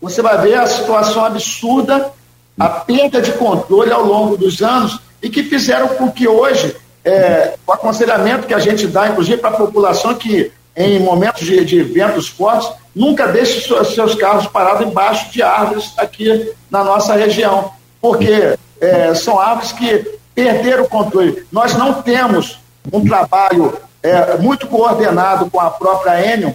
[0.00, 2.12] você vai ver a situação absurda,
[2.58, 7.54] a perda de controle ao longo dos anos e que fizeram com que hoje, é,
[7.66, 11.80] o aconselhamento que a gente dá, inclusive para a população que em momentos de, de
[11.80, 17.72] eventos fortes, nunca deixe seus, seus carros parados embaixo de árvores aqui na nossa região,
[18.00, 21.44] porque é, são árvores que perderam o controle.
[21.50, 22.60] Nós não temos
[22.92, 26.54] um trabalho é, muito coordenado com a própria Enel,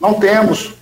[0.00, 0.72] não temos.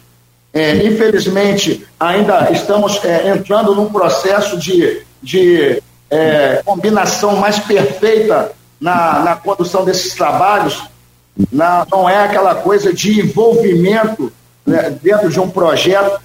[0.57, 9.21] É, infelizmente, ainda estamos é, entrando num processo de, de é, combinação mais perfeita na,
[9.21, 10.83] na condução desses trabalhos,
[11.53, 14.33] na, não é aquela coisa de envolvimento
[14.65, 16.19] né, dentro de um projeto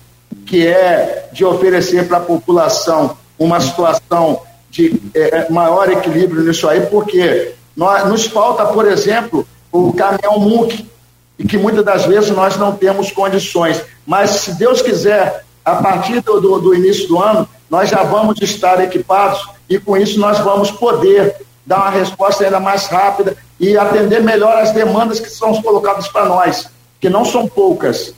[0.46, 6.80] que é de oferecer para a população uma situação de é, maior equilíbrio nisso aí,
[6.86, 10.90] porque nós, nos falta, por exemplo, o caminhão MUC,
[11.42, 13.82] e que muitas das vezes nós não temos condições.
[14.06, 18.40] Mas, se Deus quiser, a partir do, do, do início do ano, nós já vamos
[18.42, 21.36] estar equipados e com isso nós vamos poder
[21.66, 26.26] dar uma resposta ainda mais rápida e atender melhor as demandas que são colocadas para
[26.26, 26.70] nós,
[27.00, 28.14] que não são poucas,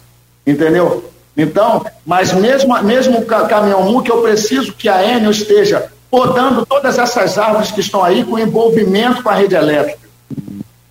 [0.46, 1.10] entendeu?
[1.36, 6.66] Então, mas mesmo, mesmo o caminhão MU, que eu preciso que a Enel esteja podando
[6.66, 10.03] todas essas árvores que estão aí com envolvimento com a rede elétrica.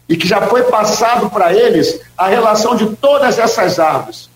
[0.09, 4.28] E que já foi passado para eles a relação de todas essas árvores.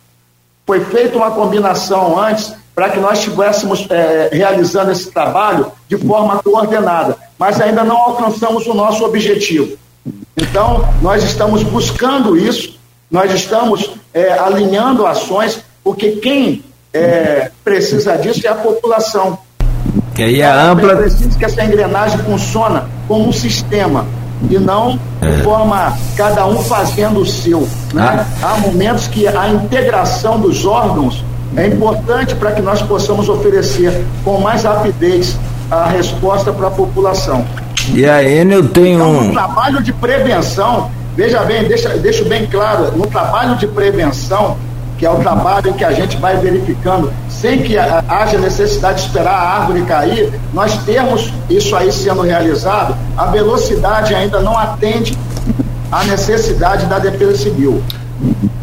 [0.66, 6.42] Foi feita uma combinação antes para que nós estivéssemos é, realizando esse trabalho de forma
[6.42, 9.78] coordenada, mas ainda não alcançamos o nosso objetivo.
[10.36, 12.78] Então, nós estamos buscando isso,
[13.10, 16.62] nós estamos é, alinhando ações, porque quem
[16.92, 19.38] é, precisa disso é a população.
[20.14, 20.96] Que aí a ampla.
[20.96, 24.06] Precisa que essa engrenagem funcione como um sistema
[24.51, 25.32] e não de é.
[25.43, 27.68] forma cada um fazendo o seu.
[27.93, 28.26] Né?
[28.43, 28.53] Ah.
[28.53, 31.24] Há momentos que a integração dos órgãos
[31.57, 35.37] é importante para que nós possamos oferecer com mais rapidez
[35.70, 37.45] a resposta para a população.
[37.95, 39.32] E a Enel tem então, um.
[39.32, 44.57] Trabalho de prevenção, veja bem, deixa, deixo bem claro, no trabalho de prevenção,
[44.99, 49.09] que é o trabalho em que a gente vai verificando, sem que haja necessidade de
[49.09, 55.16] esperar a árvore cair, nós temos isso aí sendo realizado, a velocidade ainda não atende
[55.92, 57.82] à necessidade da defesa civil.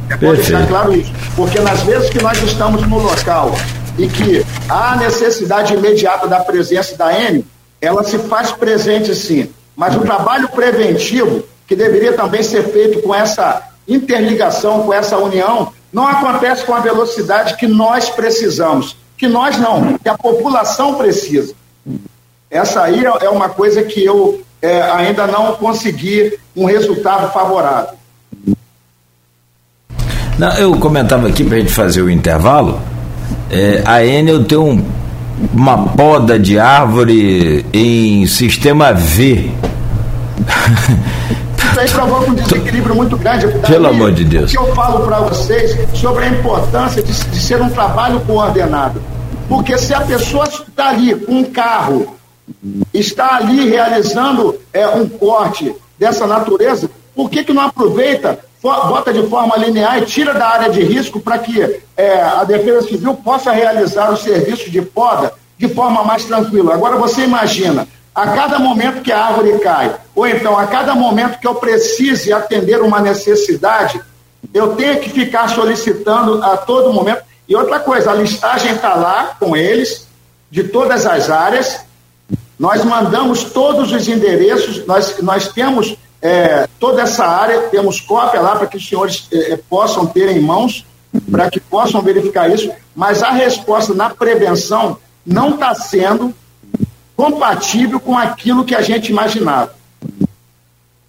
[0.10, 1.12] É bom deixar claro isso.
[1.36, 3.56] Porque nas vezes que nós estamos no local
[3.98, 7.46] e que há necessidade imediata da presença da M,
[7.80, 9.50] ela se faz presente sim.
[9.76, 15.72] Mas o trabalho preventivo, que deveria também ser feito com essa interligação, com essa união,
[15.94, 18.98] não acontece com a velocidade que nós precisamos.
[19.16, 21.54] Que nós não, que a população precisa.
[22.50, 27.96] Essa aí é uma coisa que eu é, ainda não consegui um resultado favorável.
[30.38, 32.82] Não, eu comentava aqui para a gente fazer o intervalo.
[33.52, 34.84] É, a Enel tem um,
[35.54, 39.52] uma poda de árvore em sistema V.
[41.74, 43.48] Isso aí provoca um desequilíbrio muito grande.
[43.48, 44.52] Pelo amor de Deus.
[44.54, 49.02] O que eu falo para vocês sobre a importância de, de ser um trabalho coordenado.
[49.50, 52.16] Porque se a pessoa está ali com um carro,
[52.94, 59.28] está ali realizando é, um corte dessa natureza, por que, que não aproveita bota de
[59.28, 63.52] forma linear e tira da área de risco para que é, a Defesa Civil possa
[63.52, 66.74] realizar o serviço de poda de forma mais tranquila.
[66.74, 71.40] Agora você imagina, a cada momento que a árvore cai, ou então a cada momento
[71.40, 74.00] que eu precise atender uma necessidade,
[74.54, 77.24] eu tenho que ficar solicitando a todo momento.
[77.48, 80.08] E outra coisa, a listagem está lá com eles,
[80.50, 81.80] de todas as áreas.
[82.60, 88.56] Nós mandamos todos os endereços, nós, nós temos é, toda essa área, temos cópia lá
[88.56, 90.86] para que os senhores é, é, possam ter em mãos,
[91.30, 96.34] para que possam verificar isso, mas a resposta na prevenção não está sendo
[97.16, 99.74] compatível com aquilo que a gente imaginava.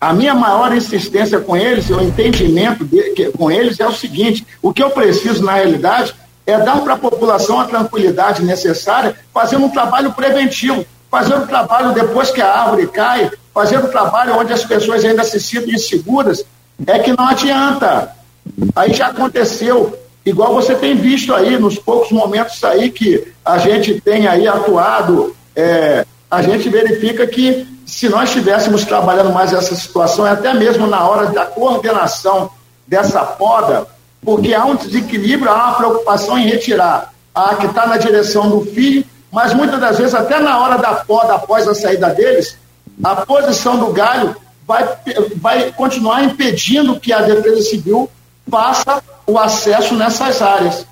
[0.01, 4.73] A minha maior insistência com eles, o entendimento de, com eles é o seguinte: o
[4.73, 6.15] que eu preciso, na realidade,
[6.47, 11.95] é dar para a população a tranquilidade necessária, fazendo um trabalho preventivo, fazendo um trabalho
[11.95, 16.45] depois que a árvore cai, fazendo trabalho onde as pessoas ainda se sintam inseguras,
[16.87, 18.15] é que não adianta.
[18.77, 24.01] Aí já aconteceu, igual você tem visto aí, nos poucos momentos aí que a gente
[24.01, 30.25] tem aí atuado, é, a gente verifica que se nós estivéssemos trabalhando mais essa situação,
[30.25, 32.51] até mesmo na hora da coordenação
[32.87, 33.87] dessa poda,
[34.23, 38.65] porque há um desequilíbrio, há uma preocupação em retirar a que está na direção do
[38.65, 42.57] filho, mas muitas das vezes, até na hora da poda, após a saída deles,
[43.03, 44.35] a posição do galho
[44.67, 44.89] vai,
[45.37, 48.09] vai continuar impedindo que a Defesa Civil
[48.51, 50.87] faça o acesso nessas áreas.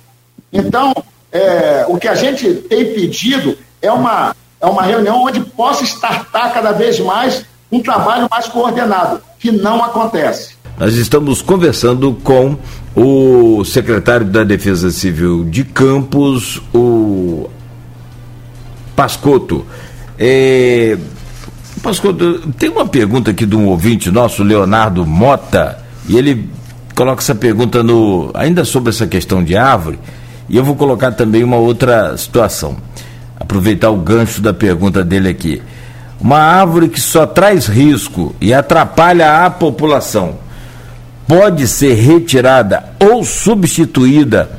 [0.51, 0.93] Então,
[1.31, 6.53] é, o que a gente tem pedido é uma, é uma reunião onde possa startar
[6.53, 10.55] cada vez mais um trabalho mais coordenado, que não acontece.
[10.79, 12.57] Nós estamos conversando com
[12.95, 17.49] o secretário da Defesa Civil de Campos, o
[18.95, 19.65] Pascoto.
[20.17, 20.97] É,
[21.81, 26.49] Pascoto, tem uma pergunta aqui de um ouvinte nosso, Leonardo Mota, e ele
[26.95, 29.99] coloca essa pergunta no ainda sobre essa questão de árvore,
[30.47, 32.77] e eu vou colocar também uma outra situação.
[33.53, 35.61] Aproveitar o gancho da pergunta dele aqui.
[36.19, 40.39] Uma árvore que só traz risco e atrapalha a população
[41.27, 44.49] pode ser retirada ou substituída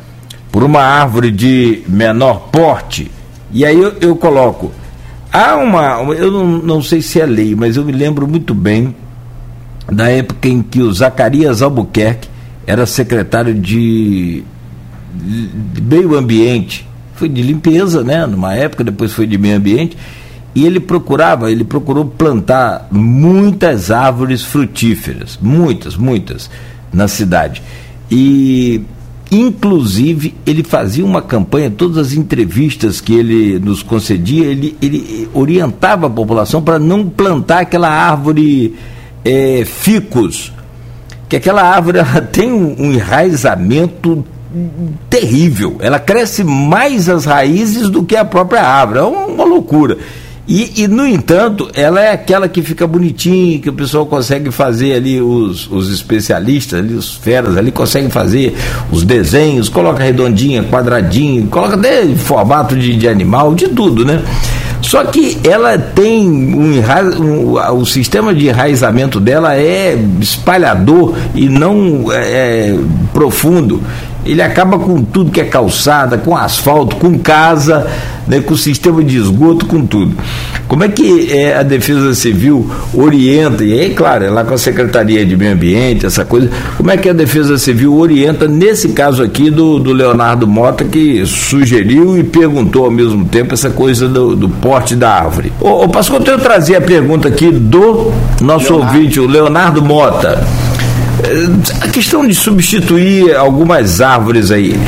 [0.52, 3.10] por uma árvore de menor porte.
[3.50, 4.70] E aí eu, eu coloco.
[5.32, 6.00] Há uma.
[6.14, 8.94] Eu não, não sei se é lei, mas eu me lembro muito bem
[9.90, 12.28] da época em que o Zacarias Albuquerque
[12.64, 14.44] era secretário de,
[15.12, 16.93] de meio ambiente.
[17.16, 18.26] Foi de limpeza, né?
[18.26, 19.96] Numa época, depois foi de meio ambiente.
[20.54, 26.48] E ele procurava, ele procurou plantar muitas árvores frutíferas, muitas, muitas,
[26.92, 27.60] na cidade.
[28.08, 28.82] E,
[29.32, 36.06] inclusive, ele fazia uma campanha, todas as entrevistas que ele nos concedia, ele, ele orientava
[36.06, 38.76] a população para não plantar aquela árvore
[39.24, 40.52] é, ficus,
[41.28, 44.24] que aquela árvore ela tem um, um enraizamento
[45.08, 45.76] terrível.
[45.80, 49.00] Ela cresce mais as raízes do que a própria árvore.
[49.00, 49.98] É uma loucura.
[50.46, 54.92] E, e, no entanto, ela é aquela que fica bonitinha, que o pessoal consegue fazer
[54.92, 58.54] ali, os, os especialistas, ali, os feras ali, conseguem fazer
[58.92, 64.22] os desenhos, coloca redondinha, quadradinho, coloca até formato de, de animal, de tudo, né?
[64.82, 72.12] Só que ela tem um, um, o sistema de enraizamento dela é espalhador e não
[72.12, 72.18] é,
[72.68, 72.78] é
[73.14, 73.82] profundo
[74.24, 77.86] ele acaba com tudo que é calçada, com asfalto, com casa,
[78.26, 80.16] né, com sistema de esgoto, com tudo.
[80.66, 84.58] Como é que é, a Defesa Civil orienta, e aí, claro, é lá com a
[84.58, 89.22] Secretaria de Meio Ambiente, essa coisa, como é que a Defesa Civil orienta, nesse caso
[89.22, 94.34] aqui do, do Leonardo Mota, que sugeriu e perguntou ao mesmo tempo essa coisa do,
[94.34, 95.52] do porte da árvore.
[95.60, 98.10] Ô, ô Pascoal, eu trazer a pergunta aqui do
[98.40, 98.96] nosso Leonardo.
[98.96, 100.42] ouvinte, o Leonardo Mota.
[101.80, 104.78] A questão de substituir algumas árvores aí.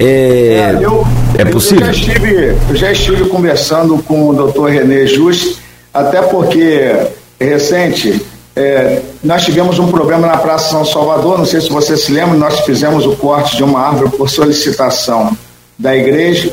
[0.00, 1.06] É, é, eu,
[1.38, 1.86] é possível?
[1.86, 5.58] Eu já, estive, eu já estive conversando com o doutor René Just,
[5.92, 6.90] até porque
[7.38, 8.20] recente
[8.54, 12.36] é, nós tivemos um problema na Praça São Salvador, não sei se você se lembra,
[12.36, 15.36] nós fizemos o corte de uma árvore por solicitação
[15.78, 16.52] da igreja,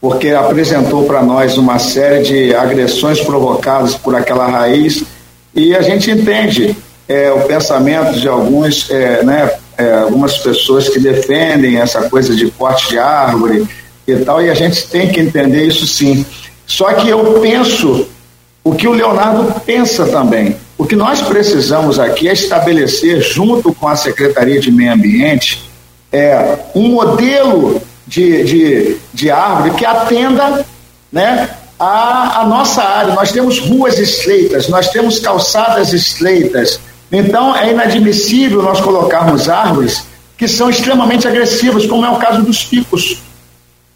[0.00, 5.02] porque apresentou para nós uma série de agressões provocadas por aquela raiz,
[5.54, 6.76] e a gente entende
[7.10, 12.48] é, o pensamento de alguns, é, né, é, algumas pessoas que defendem essa coisa de
[12.52, 13.66] corte de árvore
[14.06, 16.24] e tal, e a gente tem que entender isso sim.
[16.64, 18.06] Só que eu penso
[18.62, 20.56] o que o Leonardo pensa também.
[20.78, 25.68] O que nós precisamos aqui é estabelecer, junto com a Secretaria de Meio Ambiente,
[26.12, 30.64] é, um modelo de, de, de árvore que atenda
[31.10, 33.14] né, a, a nossa área.
[33.14, 36.78] Nós temos ruas estreitas, nós temos calçadas estreitas,
[37.12, 40.04] então, é inadmissível nós colocarmos árvores
[40.36, 43.18] que são extremamente agressivas, como é o caso dos picos.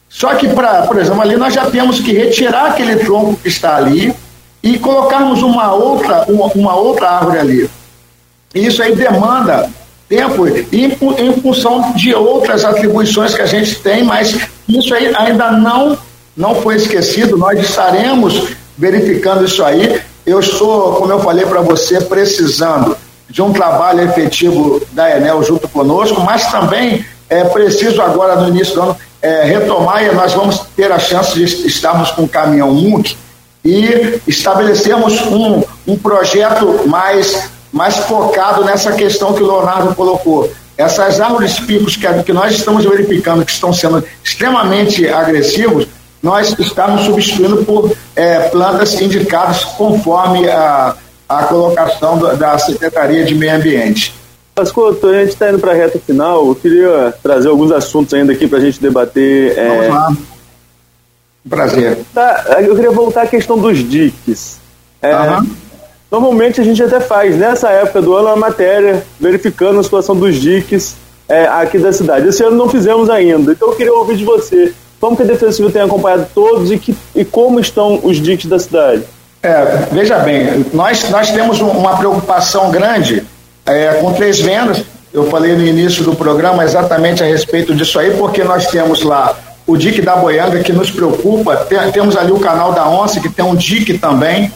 [0.08, 3.76] Só que, pra, por exemplo, ali nós já temos que retirar aquele tronco que está
[3.76, 4.14] ali
[4.62, 7.70] e colocarmos uma outra, uma, uma outra árvore ali.
[8.54, 9.68] Isso aí demanda
[10.08, 14.38] tempo em, em função de outras atribuições que a gente tem, mas
[14.68, 15.98] isso aí ainda não,
[16.36, 17.36] não foi esquecido.
[17.36, 20.00] Nós estaremos verificando isso aí.
[20.26, 22.96] Eu estou, como eu falei para você, precisando
[23.28, 28.74] de um trabalho efetivo da Enel junto conosco, mas também é preciso agora, no início
[28.74, 32.72] do ano, é, retomar e nós vamos ter a chance de estarmos com o caminhão
[32.72, 33.16] MUC
[33.64, 40.52] e estabelecermos um, um projeto mais, mais focado nessa questão que o Leonardo colocou.
[40.76, 45.86] Essas árvores picos que, que nós estamos verificando que estão sendo extremamente agressivos,
[46.24, 50.96] nós estamos substituindo por é, plantas indicadas conforme a,
[51.28, 54.14] a colocação da Secretaria de Meio Ambiente.
[54.54, 56.46] Pascoto, a gente está indo para a reta final.
[56.46, 59.58] Eu queria trazer alguns assuntos ainda aqui para a gente debater.
[59.58, 59.88] É, Vamos é...
[59.90, 60.16] lá.
[61.46, 61.98] Prazer.
[62.14, 64.58] Tá, eu queria voltar à questão dos diques.
[65.02, 65.50] É, uhum.
[66.10, 70.36] Normalmente a gente até faz, nessa época do ano, a matéria verificando a situação dos
[70.36, 70.96] diques
[71.28, 72.28] é, aqui da cidade.
[72.28, 74.72] Esse ano não fizemos ainda, então eu queria ouvir de você.
[75.04, 78.46] Como que a Defesa Civil tem acompanhado todos e, que, e como estão os diques
[78.46, 79.02] da cidade?
[79.42, 83.22] É, veja bem, nós, nós temos uma preocupação grande
[83.66, 84.82] é, com três vendas.
[85.12, 89.36] Eu falei no início do programa exatamente a respeito disso aí, porque nós temos lá
[89.66, 93.28] o dique da Boianga que nos preocupa, tem, temos ali o canal da Onça, que
[93.28, 94.50] tem um dique também,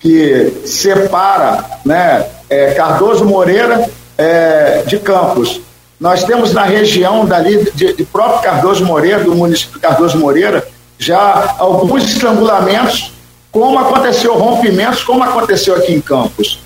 [0.00, 3.88] que separa né, é, Cardoso Moreira
[4.18, 5.62] é, de Campos.
[6.04, 11.54] Nós temos na região dali de, de próprio Cardoso Moreira, do município Cardoso Moreira, já
[11.58, 13.14] alguns estrangulamentos,
[13.50, 16.60] como aconteceu rompimentos, como aconteceu aqui em Campos.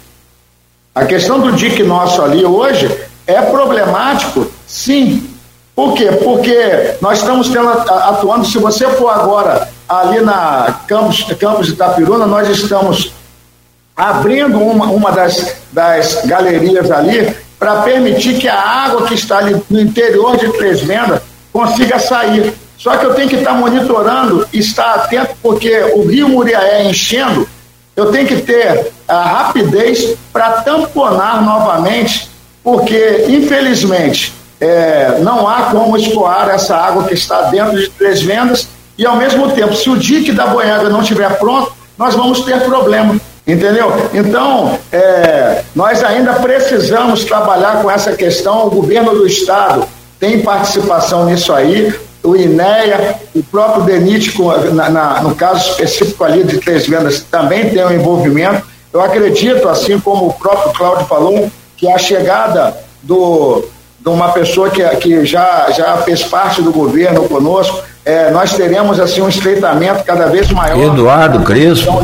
[0.92, 2.92] A questão do dique nosso ali hoje
[3.28, 5.30] é problemático, sim.
[5.72, 6.10] Por quê?
[6.10, 12.26] Porque nós estamos tendo, atuando, se você for agora ali na Campos, Campos de Itapiruna,
[12.26, 13.12] nós estamos
[13.96, 19.60] abrindo uma, uma das, das galerias ali para permitir que a água que está ali
[19.68, 22.54] no interior de Três Vendas consiga sair.
[22.76, 27.48] Só que eu tenho que estar monitorando e estar atento, porque o rio Muriaé enchendo,
[27.96, 32.30] eu tenho que ter a rapidez para tamponar novamente,
[32.62, 38.68] porque, infelizmente, é, não há como escoar essa água que está dentro de Três Vendas,
[38.96, 42.60] e, ao mesmo tempo, se o dique da Boianga não estiver pronto, nós vamos ter
[42.62, 43.16] problema.
[43.48, 43.90] Entendeu?
[44.12, 48.66] Então, é, nós ainda precisamos trabalhar com essa questão.
[48.66, 49.88] O governo do Estado
[50.20, 54.36] tem participação nisso aí, o INEA, o próprio DENIT,
[54.74, 58.66] na, na, no caso específico ali de Três Vendas, também tem um envolvimento.
[58.92, 63.64] Eu acredito, assim como o próprio Cláudio falou, que a chegada do,
[63.98, 69.00] de uma pessoa que, que já, já fez parte do governo conosco, é, nós teremos
[69.00, 70.78] assim um estreitamento cada vez maior.
[70.78, 72.02] Eduardo Crespo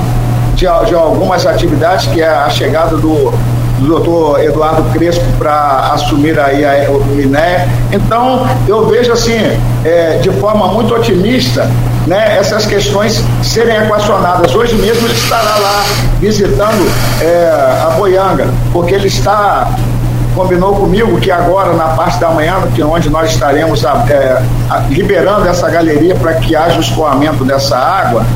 [0.64, 3.30] de, de algumas atividades, que é a chegada do,
[3.78, 7.68] do doutor Eduardo Crespo para assumir aí a, o INE.
[7.92, 9.38] Então, eu vejo assim,
[9.84, 11.70] é, de forma muito otimista,
[12.06, 14.54] né, essas questões serem equacionadas.
[14.54, 15.84] Hoje mesmo ele estará lá
[16.18, 16.90] visitando
[17.20, 19.68] é, a Boianga, porque ele está
[20.34, 24.42] combinou comigo que agora, na parte da manhã, que é onde nós estaremos é,
[24.88, 28.26] liberando essa galeria para que haja o escoamento dessa água,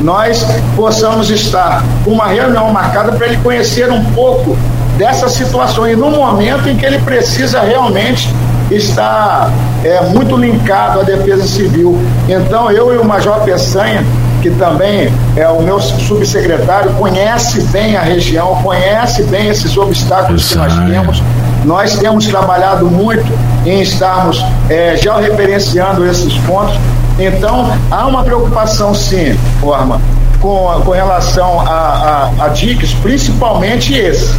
[0.00, 0.44] nós
[0.76, 4.56] possamos estar com uma reunião marcada para ele conhecer um pouco
[4.96, 8.32] dessa situação e no momento em que ele precisa realmente
[8.70, 9.50] estar
[9.84, 11.98] é, muito linkado à defesa civil.
[12.28, 14.04] Então eu e o Major Peçanha,
[14.42, 20.56] que também é o meu subsecretário, conhece bem a região, conhece bem esses obstáculos que
[20.56, 21.22] nós temos.
[21.64, 23.26] Nós temos trabalhado muito
[23.64, 26.78] em estarmos é, já referenciando esses pontos
[27.18, 30.00] então, há uma preocupação, sim, Forma,
[30.40, 34.34] com, com relação a, a, a DICs, principalmente esse.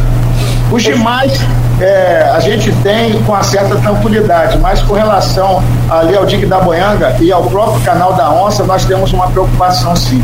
[0.70, 1.32] Os demais
[1.80, 6.58] é, a gente tem com uma certa tranquilidade, mas com relação ali ao DIC da
[6.60, 10.22] Boianga e ao próprio canal da Onça, nós temos uma preocupação sim.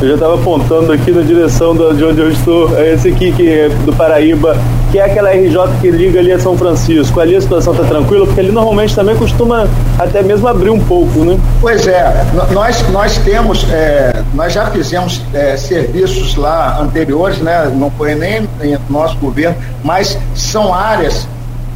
[0.00, 3.48] Eu já estava apontando aqui na direção de onde eu estou, é esse aqui que
[3.48, 4.56] é do Paraíba,
[4.90, 7.20] que é aquela RJ que liga ali a São Francisco.
[7.20, 9.68] Ali a situação está tranquila, porque ali normalmente também costuma
[9.98, 11.38] até mesmo abrir um pouco, né?
[11.60, 17.70] Pois é, nós, nós temos, é, nós já fizemos é, serviços lá anteriores, né?
[17.74, 21.26] Não foi nem em nosso governo, mas são áreas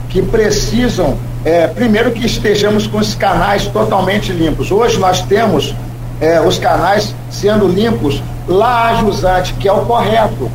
[0.08, 4.70] que precisam, é, primeiro que estejamos com os canais totalmente limpos.
[4.70, 5.74] Hoje nós temos
[6.20, 10.50] é, os canais sendo limpos lá a jusante, que é o correto.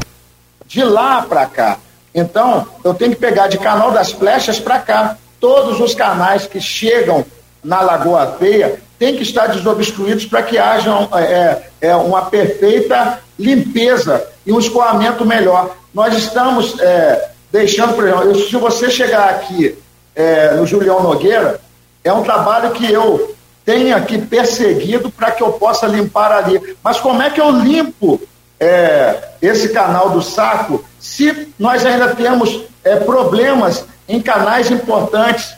[0.67, 1.77] De lá para cá.
[2.15, 5.17] Então, eu tenho que pegar de Canal das Flechas para cá.
[5.37, 7.25] Todos os canais que chegam
[7.61, 13.19] na Lagoa Feia têm que estar desobstruídos para que haja é, é, é, uma perfeita
[13.37, 15.75] limpeza e um escoamento melhor.
[15.93, 19.77] Nós estamos é, deixando, por exemplo, se você chegar aqui
[20.15, 21.59] é, no Julião Nogueira,
[22.01, 23.35] é um trabalho que eu
[23.65, 26.61] tenha aqui perseguido para que eu possa limpar ali.
[26.81, 28.21] Mas como é que eu limpo
[28.65, 35.55] é, esse canal do saco se nós ainda temos é, problemas em canais importantes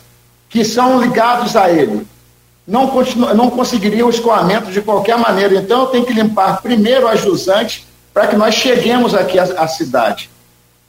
[0.50, 2.06] que são ligados a ele?
[2.68, 5.56] Não, continu, não conseguiria o escoamento de qualquer maneira.
[5.56, 9.68] Então eu tenho que limpar primeiro a jusante para que nós cheguemos aqui à, à
[9.70, 10.30] cidade.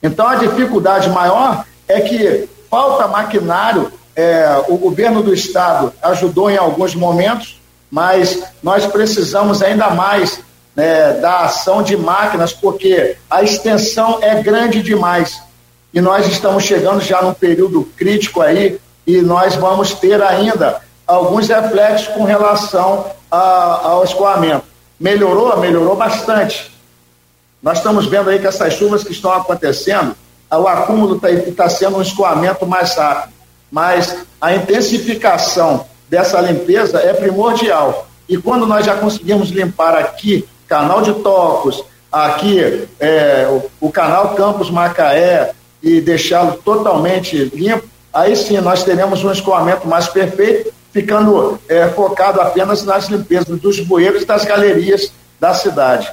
[0.03, 6.57] Então a dificuldade maior é que falta maquinário é, o governo do estado ajudou em
[6.57, 10.41] alguns momentos, mas nós precisamos ainda mais
[10.79, 15.43] né, da ação de máquinas, porque a extensão é grande demais.
[15.93, 21.49] E nós estamos chegando já num período crítico aí, e nós vamos ter ainda alguns
[21.49, 24.63] reflexos com relação a, ao escoamento.
[25.01, 25.59] Melhorou?
[25.59, 26.71] Melhorou bastante.
[27.61, 30.15] Nós estamos vendo aí que essas chuvas que estão acontecendo,
[30.49, 33.33] o acúmulo está tá sendo um escoamento mais rápido,
[33.69, 38.07] mas a intensificação dessa limpeza é primordial.
[38.29, 41.83] E quando nós já conseguimos limpar aqui, canal de Tocos,
[42.13, 49.23] aqui é, o, o canal Campos Macaé, e deixá-lo totalmente limpo, aí sim nós teremos
[49.25, 55.13] um escoamento mais perfeito, ficando é, focado apenas nas limpezas dos bueiros e das galerias
[55.39, 56.11] da cidade.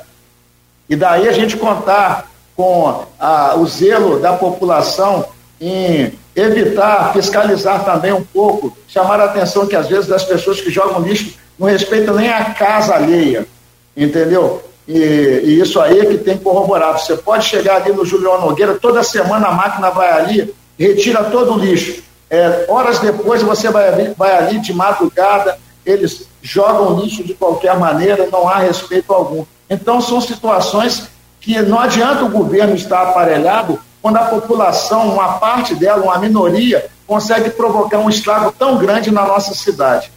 [0.88, 5.26] E daí a gente contar com a, o zelo da população
[5.60, 10.70] em evitar, fiscalizar também um pouco, chamar a atenção que às vezes das pessoas que
[10.70, 13.48] jogam lixo não respeitam nem a casa alheia,
[13.96, 14.62] entendeu?
[14.88, 14.98] E,
[15.44, 17.00] e, isso aí é que tem corroborado.
[17.00, 21.54] Você pode chegar ali no Julião Nogueira, toda semana a máquina vai ali, retira todo
[21.54, 22.04] o lixo.
[22.30, 28.28] É, horas depois você vai vai ali de madrugada, eles jogam lixo de qualquer maneira,
[28.32, 29.46] não há respeito algum.
[29.70, 31.08] Então são situações
[31.40, 36.88] que não adianta o governo estar aparelhado quando a população, uma parte dela, uma minoria,
[37.08, 40.12] consegue provocar um estrago tão grande na nossa cidade.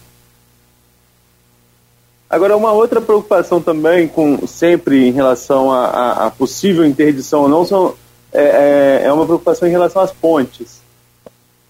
[2.31, 7.95] Agora, uma outra preocupação também, com sempre em relação à possível interdição ou não, são,
[8.33, 10.83] é, é, é, uma preocupação em relação às pontes.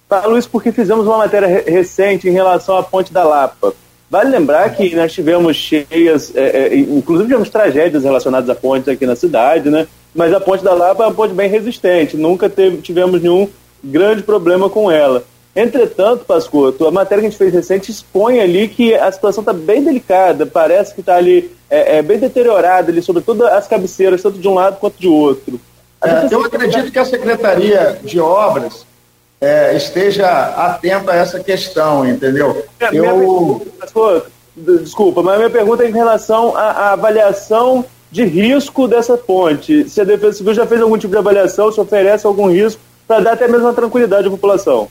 [0.09, 3.73] Falo isso porque fizemos uma matéria recente em relação à ponte da Lapa.
[4.11, 9.07] Vale lembrar que nós tivemos cheias, é, é, inclusive tivemos tragédias relacionadas à ponte aqui
[9.07, 9.87] na cidade, né?
[10.15, 13.47] Mas a ponte da Lapa é uma ponte bem resistente, nunca teve, tivemos nenhum
[13.85, 15.23] grande problema com ela.
[15.61, 19.53] Entretanto, Pascoto, a matéria que a gente fez recente expõe ali que a situação está
[19.53, 24.39] bem delicada, parece que está ali é, é, bem deteriorada ali, sobretudo as cabeceiras, tanto
[24.39, 25.61] de um lado quanto de outro.
[26.01, 28.87] É, eu acredito que a Secretaria de Obras
[29.41, 32.65] é, esteja atenta a essa questão, entendeu?
[32.79, 33.67] É, eu...
[33.81, 39.17] Pascoto, desculpa, mas a minha pergunta é em relação à, à avaliação de risco dessa
[39.17, 39.91] ponte.
[39.91, 43.25] Se a Defesa Civil já fez algum tipo de avaliação, se oferece algum risco para
[43.25, 44.89] dar até mesmo uma tranquilidade à população.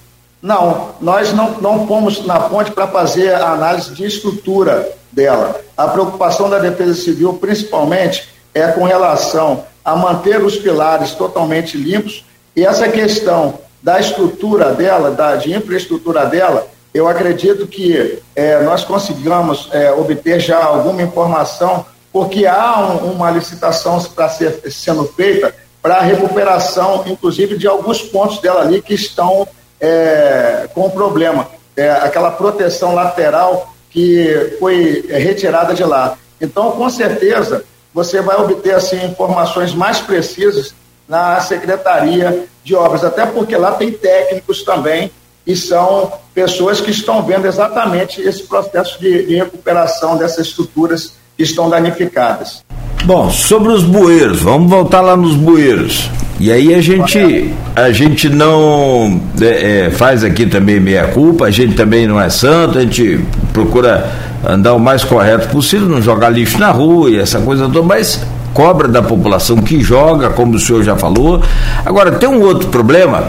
[0.48, 5.60] Não, nós não, não fomos na ponte para fazer a análise de estrutura dela.
[5.76, 12.24] A preocupação da Defesa Civil, principalmente, é com relação a manter os pilares totalmente limpos
[12.56, 18.86] e essa questão da estrutura dela, da, de infraestrutura dela, eu acredito que é, nós
[18.86, 25.54] consigamos é, obter já alguma informação, porque há um, uma licitação para ser sendo feita
[25.82, 29.46] para a recuperação, inclusive, de alguns pontos dela ali que estão
[29.80, 36.18] é, com problema, é, aquela proteção lateral que foi retirada de lá.
[36.40, 37.64] Então, com certeza,
[37.94, 40.74] você vai obter assim informações mais precisas
[41.08, 45.10] na Secretaria de Obras, até porque lá tem técnicos também
[45.46, 51.44] e são pessoas que estão vendo exatamente esse processo de, de recuperação dessas estruturas que
[51.44, 52.64] estão danificadas.
[53.08, 56.12] Bom, sobre os bueiros, vamos voltar lá nos bueiros.
[56.42, 61.50] E aí a gente, a gente não é, é, faz aqui também meia culpa, a
[61.50, 63.22] gente também não é santo, a gente
[63.54, 64.12] procura
[64.46, 68.22] andar o mais correto possível, não jogar lixo na rua e essa coisa toda, mas
[68.54, 71.42] cobra da população que joga, como o senhor já falou.
[71.86, 73.24] Agora, tem um outro problema,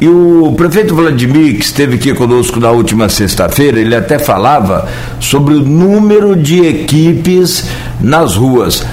[0.00, 4.88] e o prefeito Vladimir, que esteve aqui conosco na última sexta-feira, ele até falava
[5.20, 7.68] sobre o número de equipes
[8.00, 8.84] nas ruas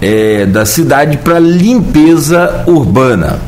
[0.00, 3.38] é, da cidade para limpeza urbana,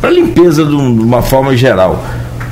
[0.00, 2.04] para limpeza de, uma forma geral.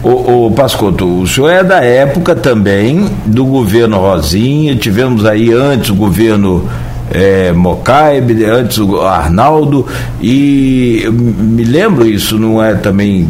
[0.03, 5.91] O, o Pascoto, o senhor é da época também do governo Rosinha, tivemos aí antes
[5.91, 6.69] o governo
[7.11, 9.87] é, Mocaibe, antes o Arnaldo,
[10.21, 13.29] e me lembro, isso não é também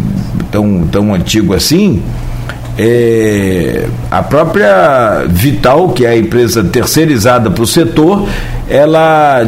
[0.50, 2.02] tão, tão antigo assim,
[2.78, 8.28] é, a própria Vital, que é a empresa terceirizada para o setor,
[8.68, 9.42] ela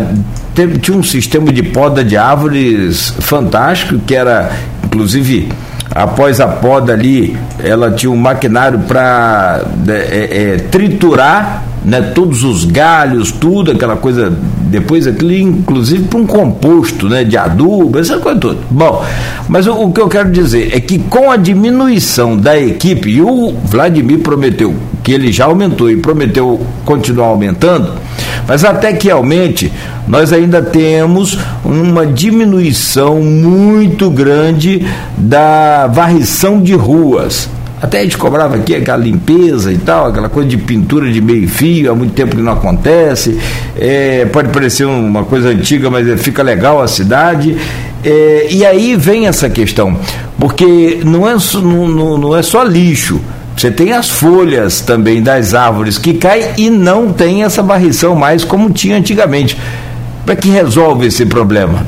[0.60, 4.52] teve, tinha um sistema de poda de árvores fantástico, que era,
[4.84, 5.50] inclusive,
[5.90, 7.34] após a poda ali,
[7.64, 14.32] ela tinha um maquinário para é, é, triturar né, todos os galhos, tudo, aquela coisa,
[14.66, 18.58] depois aquilo, inclusive para um composto né, de adubo, essa coisa toda.
[18.70, 19.04] Bom,
[19.48, 23.22] mas o, o, que eu quero dizer é que com a diminuição da equipe, e
[23.22, 27.92] o Vladimir prometeu que ele já aumentou e prometeu continuar aumentando,
[28.46, 29.72] mas até que aumente,
[30.06, 34.84] nós ainda temos uma diminuição muito grande
[35.16, 37.48] da varrição de ruas.
[37.82, 41.48] Até a gente cobrava aqui aquela limpeza e tal, aquela coisa de pintura de meio
[41.48, 43.38] fio, há muito tempo que não acontece.
[43.74, 47.56] É, pode parecer uma coisa antiga, mas é, fica legal a cidade.
[48.04, 49.98] É, e aí vem essa questão,
[50.38, 53.20] porque não é, não, não é só lixo.
[53.56, 58.44] Você tem as folhas também das árvores que caem e não tem essa varrição mais
[58.44, 59.56] como tinha antigamente.
[60.24, 61.84] Para que resolve esse problema?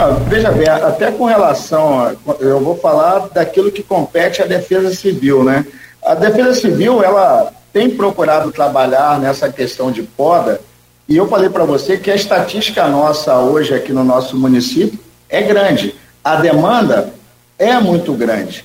[0.00, 5.42] Ah, veja bem, até com relação, eu vou falar daquilo que compete à Defesa Civil,
[5.42, 5.66] né?
[6.00, 10.60] A Defesa Civil, ela tem procurado trabalhar nessa questão de poda,
[11.08, 15.42] e eu falei para você que a estatística nossa hoje aqui no nosso município é
[15.42, 15.96] grande.
[16.22, 17.12] A demanda
[17.58, 18.64] é muito grande,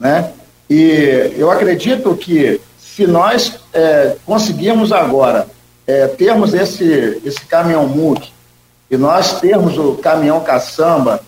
[0.00, 0.32] né?
[0.68, 5.46] E eu acredito que se nós é, conseguirmos agora
[5.86, 8.32] é, termos esse, esse caminhão MUC
[8.92, 11.20] e nós termos o caminhão caçamba,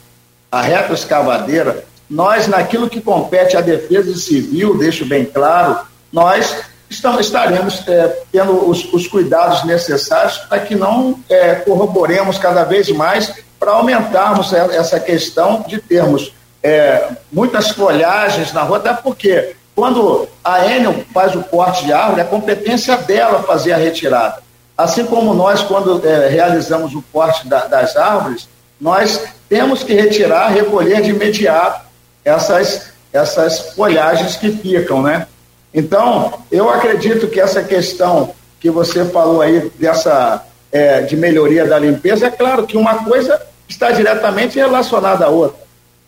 [0.52, 5.78] a reta escavadeira, nós, naquilo que compete à defesa civil, deixo bem claro,
[6.12, 6.54] nós
[6.90, 12.90] estamos, estaremos é, tendo os, os, cuidados necessários para que não é, corroboremos cada vez
[12.90, 20.28] mais para aumentarmos essa questão de termos é, muitas folhagens na rua, até porque quando
[20.44, 24.43] a Enel faz o corte de árvore, é competência dela fazer a retirada.
[24.76, 28.48] Assim como nós, quando é, realizamos o corte da, das árvores,
[28.80, 31.86] nós temos que retirar, recolher de imediato
[32.24, 35.26] essas, essas folhagens que ficam, né?
[35.72, 41.78] Então, eu acredito que essa questão que você falou aí dessa é, de melhoria da
[41.78, 45.62] limpeza, é claro que uma coisa está diretamente relacionada à outra.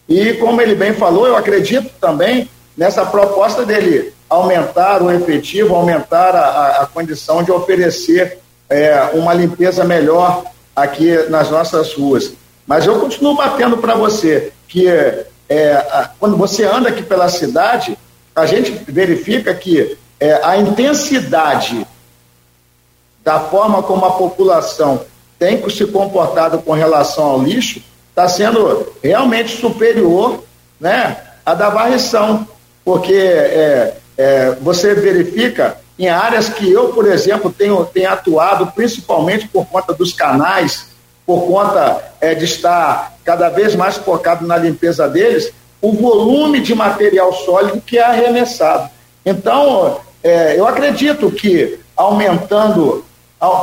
[0.08, 6.34] E como ele bem falou, eu acredito também nessa proposta dele aumentar o efetivo, aumentar
[6.34, 8.38] a, a condição de oferecer
[8.68, 10.44] é, uma limpeza melhor
[10.74, 12.32] aqui nas nossas ruas.
[12.66, 17.96] Mas eu continuo batendo para você que é, quando você anda aqui pela cidade,
[18.34, 21.86] a gente verifica que é, a intensidade
[23.24, 25.04] da forma como a população
[25.38, 30.42] tem se comportado com relação ao lixo está sendo realmente superior
[30.80, 32.48] né, à da varrição,
[32.84, 39.48] porque é, é, você verifica em áreas que eu, por exemplo, tenho, tenho atuado, principalmente
[39.48, 40.88] por conta dos canais,
[41.24, 46.74] por conta é, de estar cada vez mais focado na limpeza deles, o volume de
[46.74, 48.90] material sólido que é arremessado.
[49.24, 53.04] Então, é, eu acredito que aumentando,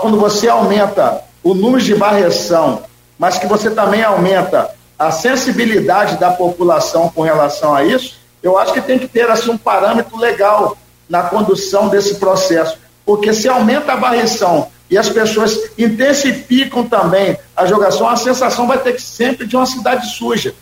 [0.01, 2.83] quando você aumenta o número de varreção,
[3.17, 8.73] mas que você também aumenta a sensibilidade da população com relação a isso, eu acho
[8.73, 10.75] que tem que ter assim, um parâmetro legal
[11.09, 17.65] na condução desse processo, porque se aumenta a varrição e as pessoas intensificam também a
[17.65, 20.53] jogação, a sensação vai ter que sempre de uma cidade suja,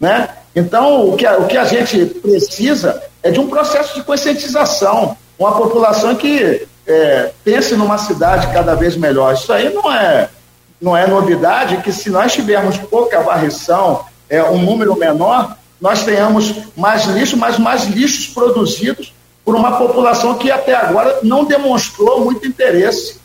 [0.00, 0.28] né?
[0.54, 5.16] Então, o que, a, o que a gente precisa é de um processo de conscientização,
[5.38, 9.34] uma população que é, pense numa cidade cada vez melhor.
[9.34, 10.28] Isso aí não é,
[10.80, 16.54] não é novidade que se nós tivermos pouca varrição, é, um número menor, nós tenhamos
[16.76, 19.12] mais lixo, mas mais lixos produzidos
[19.48, 23.18] por uma população que até agora não demonstrou muito interesse.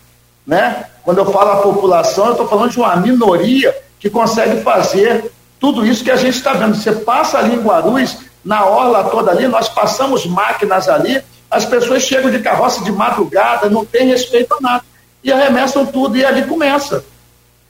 [0.48, 0.86] Né?
[1.04, 5.30] Quando eu falo a população, eu estou falando de uma minoria que consegue fazer
[5.60, 6.76] tudo isso que a gente está vendo.
[6.76, 11.22] Você passa ali em Guarulhos, na orla toda ali, nós passamos máquinas ali,
[11.52, 14.86] as pessoas chegam de carroça de madrugada, não tem respeito a nada,
[15.22, 17.04] e arremessam tudo, e ali começa.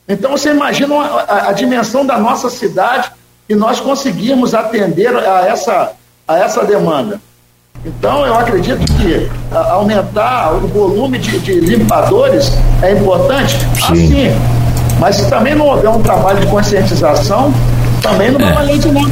[0.08, 3.12] Então você imagina a, a, a dimensão da nossa cidade
[3.50, 5.94] e nós conseguirmos atender a essa,
[6.28, 7.20] a essa demanda.
[7.86, 12.52] Então, eu acredito que aumentar o volume de, de limpadores
[12.82, 13.94] é importante, Sim.
[13.94, 14.36] assim.
[15.00, 17.54] Mas se também não houver um trabalho de conscientização,
[18.02, 18.78] também não é.
[18.78, 19.04] de não.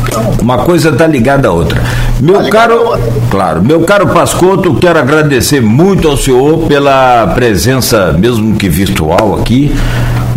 [0.41, 1.81] Uma coisa está ligada à outra.
[2.19, 2.99] Meu tá caro,
[3.29, 9.73] claro, meu caro Pascoto, quero agradecer muito ao senhor pela presença, mesmo que virtual aqui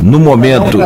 [0.05, 0.77] no momento,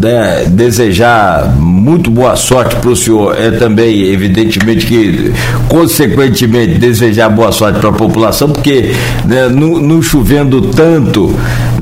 [0.00, 3.36] né, desejar muito boa sorte para o senhor.
[3.36, 5.32] É também, evidentemente, que,
[5.68, 8.92] consequentemente, desejar boa sorte para a população, porque
[9.24, 11.34] né, não, não, chovendo tanto,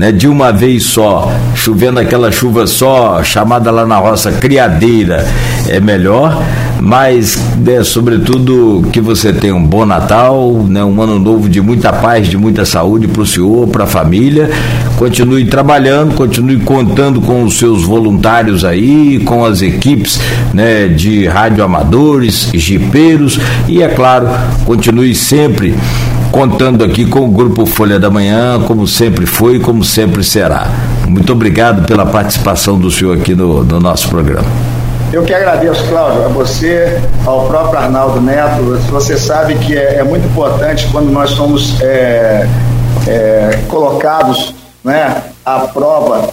[0.03, 5.25] né, de uma vez só, chovendo aquela chuva só, chamada lá na roça criadeira,
[5.65, 6.43] é melhor
[6.83, 11.93] mas né, sobretudo que você tenha um bom Natal, né, um ano novo de muita
[11.93, 14.49] paz, de muita saúde para o senhor, para a família.
[14.97, 20.19] Continue trabalhando, continue contando com os seus voluntários aí, com as equipes
[20.53, 23.39] né, de radioamadores, jipeiros.
[23.65, 24.27] E, é claro,
[24.65, 25.73] continue sempre
[26.33, 30.67] contando aqui com o Grupo Folha da Manhã, como sempre foi e como sempre será.
[31.07, 34.47] Muito obrigado pela participação do senhor aqui no, no nosso programa.
[35.13, 38.63] Eu que agradeço, Cláudio, a você, ao próprio Arnaldo Neto.
[38.89, 42.47] Você sabe que é, é muito importante quando nós somos é,
[43.07, 46.29] é, colocados né, à prova,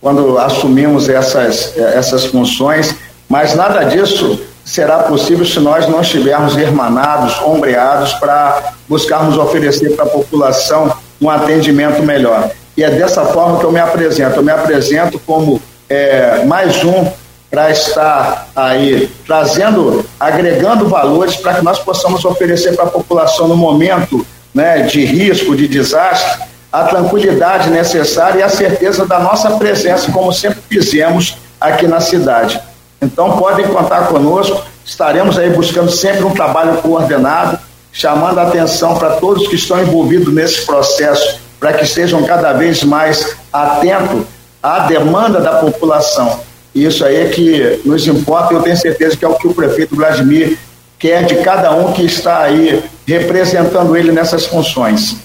[0.00, 2.94] quando assumimos essas, essas funções,
[3.28, 10.04] mas nada disso será possível se nós não estivermos hermanados, ombreados, para buscarmos oferecer para
[10.04, 12.50] a população um atendimento melhor.
[12.76, 14.36] e é dessa forma que eu me apresento.
[14.36, 17.10] Eu me apresento como é, mais um
[17.50, 23.56] para estar aí trazendo, agregando valores para que nós possamos oferecer para a população no
[23.56, 24.24] momento
[24.54, 30.32] né, de risco, de desastre, a tranquilidade necessária e a certeza da nossa presença, como
[30.32, 32.60] sempre fizemos aqui na cidade.
[33.00, 37.58] Então podem contar conosco, estaremos aí buscando sempre um trabalho coordenado,
[37.92, 42.84] chamando a atenção para todos que estão envolvidos nesse processo, para que estejam cada vez
[42.84, 44.24] mais atentos
[44.62, 46.40] à demanda da população.
[46.74, 49.54] Isso aí é que nos importa e eu tenho certeza que é o que o
[49.54, 50.56] prefeito Vladimir
[50.98, 55.16] quer de cada um que está aí representando ele nessas funções.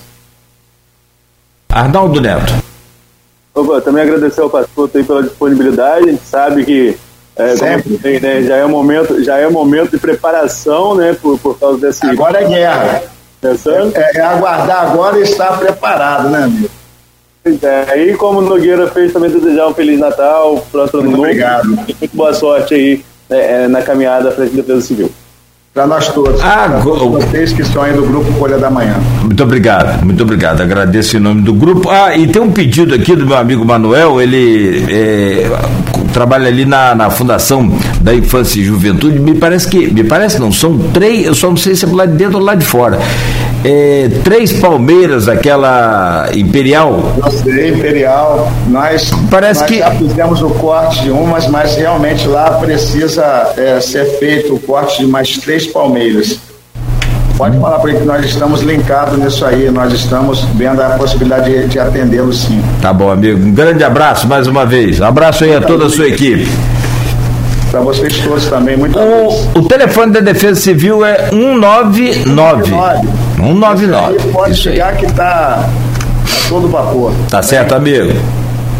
[1.69, 2.53] Arnaldo Neto.
[3.53, 6.09] Eu também agradecer ao pastor aí pela disponibilidade.
[6.09, 6.97] A gente sabe que
[7.37, 7.97] é, Sempre.
[7.97, 12.05] Tem, né, já é momento, já é momento de preparação, né, por, por causa desse.
[12.05, 13.03] Agora é guerra.
[13.43, 16.69] É, é, aguardar agora e estar preparado, né, amigo?
[17.45, 21.23] É, e como o Nogueira fez, também desejar um Feliz Natal, próximo ano novo.
[21.23, 21.67] Obrigado.
[21.87, 25.11] E muito boa sorte aí né, na caminhada à frente da Defesa Civil
[25.75, 26.41] para nós todos.
[26.41, 28.95] Ah, vocês que estão aí do grupo Folha da Manhã.
[29.21, 30.61] Muito obrigado, muito obrigado.
[30.61, 31.89] Agradeço em nome do grupo.
[31.89, 35.49] Ah, e tem um pedido aqui do meu amigo Manuel, ele é,
[36.15, 37.69] trabalha ali na, na Fundação
[37.99, 39.19] da Infância e Juventude.
[39.19, 42.05] Me parece que, me parece não, são três, eu só não sei se é lá
[42.05, 42.97] de dentro ou lá de fora.
[43.65, 47.13] É, três Palmeiras, aquela Imperial.
[47.17, 48.49] Eu sei, Imperial.
[48.67, 49.79] Nós, Parece nós que...
[49.79, 54.99] já fizemos o corte de umas, mas realmente lá precisa é, ser feito o corte
[54.99, 56.39] de mais três Palmeiras.
[57.37, 61.51] Pode falar para ele que nós estamos linkados nisso aí, nós estamos vendo a possibilidade
[61.51, 62.63] de, de atendê-lo sim.
[62.81, 63.37] Tá bom, amigo.
[63.45, 64.99] Um grande abraço mais uma vez.
[65.01, 66.47] Um abraço aí a toda a sua equipe.
[67.69, 72.63] Para vocês todos também, muito o, o telefone da Defesa Civil é 199.
[73.35, 74.19] 199.
[74.31, 74.97] Pode Isso chegar aí.
[74.97, 77.11] que está a todo vapor.
[77.29, 78.13] Tá certo, amigo.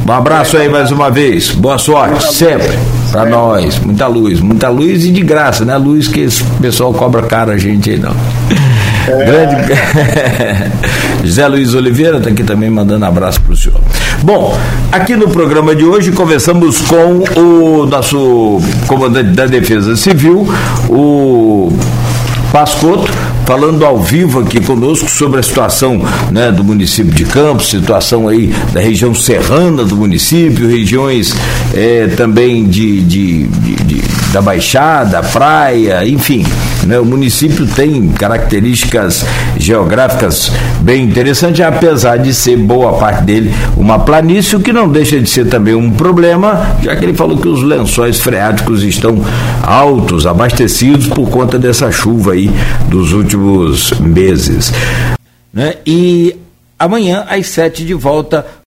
[0.07, 1.51] Um abraço aí mais uma vez.
[1.51, 2.69] Boa sorte, sempre.
[3.15, 3.79] Para nós.
[3.79, 5.77] Muita luz, muita luz e de graça, né?
[5.77, 8.13] Luz que esse pessoal cobra caro a gente aí, não.
[9.07, 9.25] É.
[9.25, 9.55] Grande.
[11.23, 13.79] José Luiz Oliveira está aqui também mandando abraço para o senhor.
[14.21, 14.57] Bom,
[14.91, 20.47] aqui no programa de hoje conversamos com o nosso comandante da Defesa Civil,
[20.89, 21.71] o
[22.51, 23.11] Pascoto,
[23.45, 26.01] falando ao vivo aqui conosco sobre a situação
[26.31, 31.35] né, do município de Campos, situação aí da região serrana do município, regiões
[31.73, 34.01] é, também de, de, de, de,
[34.35, 36.45] da Baixada, praia, enfim.
[36.85, 39.25] Né, o município tem características
[39.57, 40.51] geográficas
[40.81, 45.29] bem interessantes, apesar de ser boa parte dele uma planície, o que não deixa de
[45.29, 49.23] ser também um problema, já que ele falou que os lençóis freáticos estão
[49.63, 52.51] altos, abastecidos por conta dessa chuva aí
[52.89, 54.73] dos últimos meses.
[55.53, 55.75] Né?
[55.85, 56.35] E
[56.77, 58.45] amanhã, às sete, de volta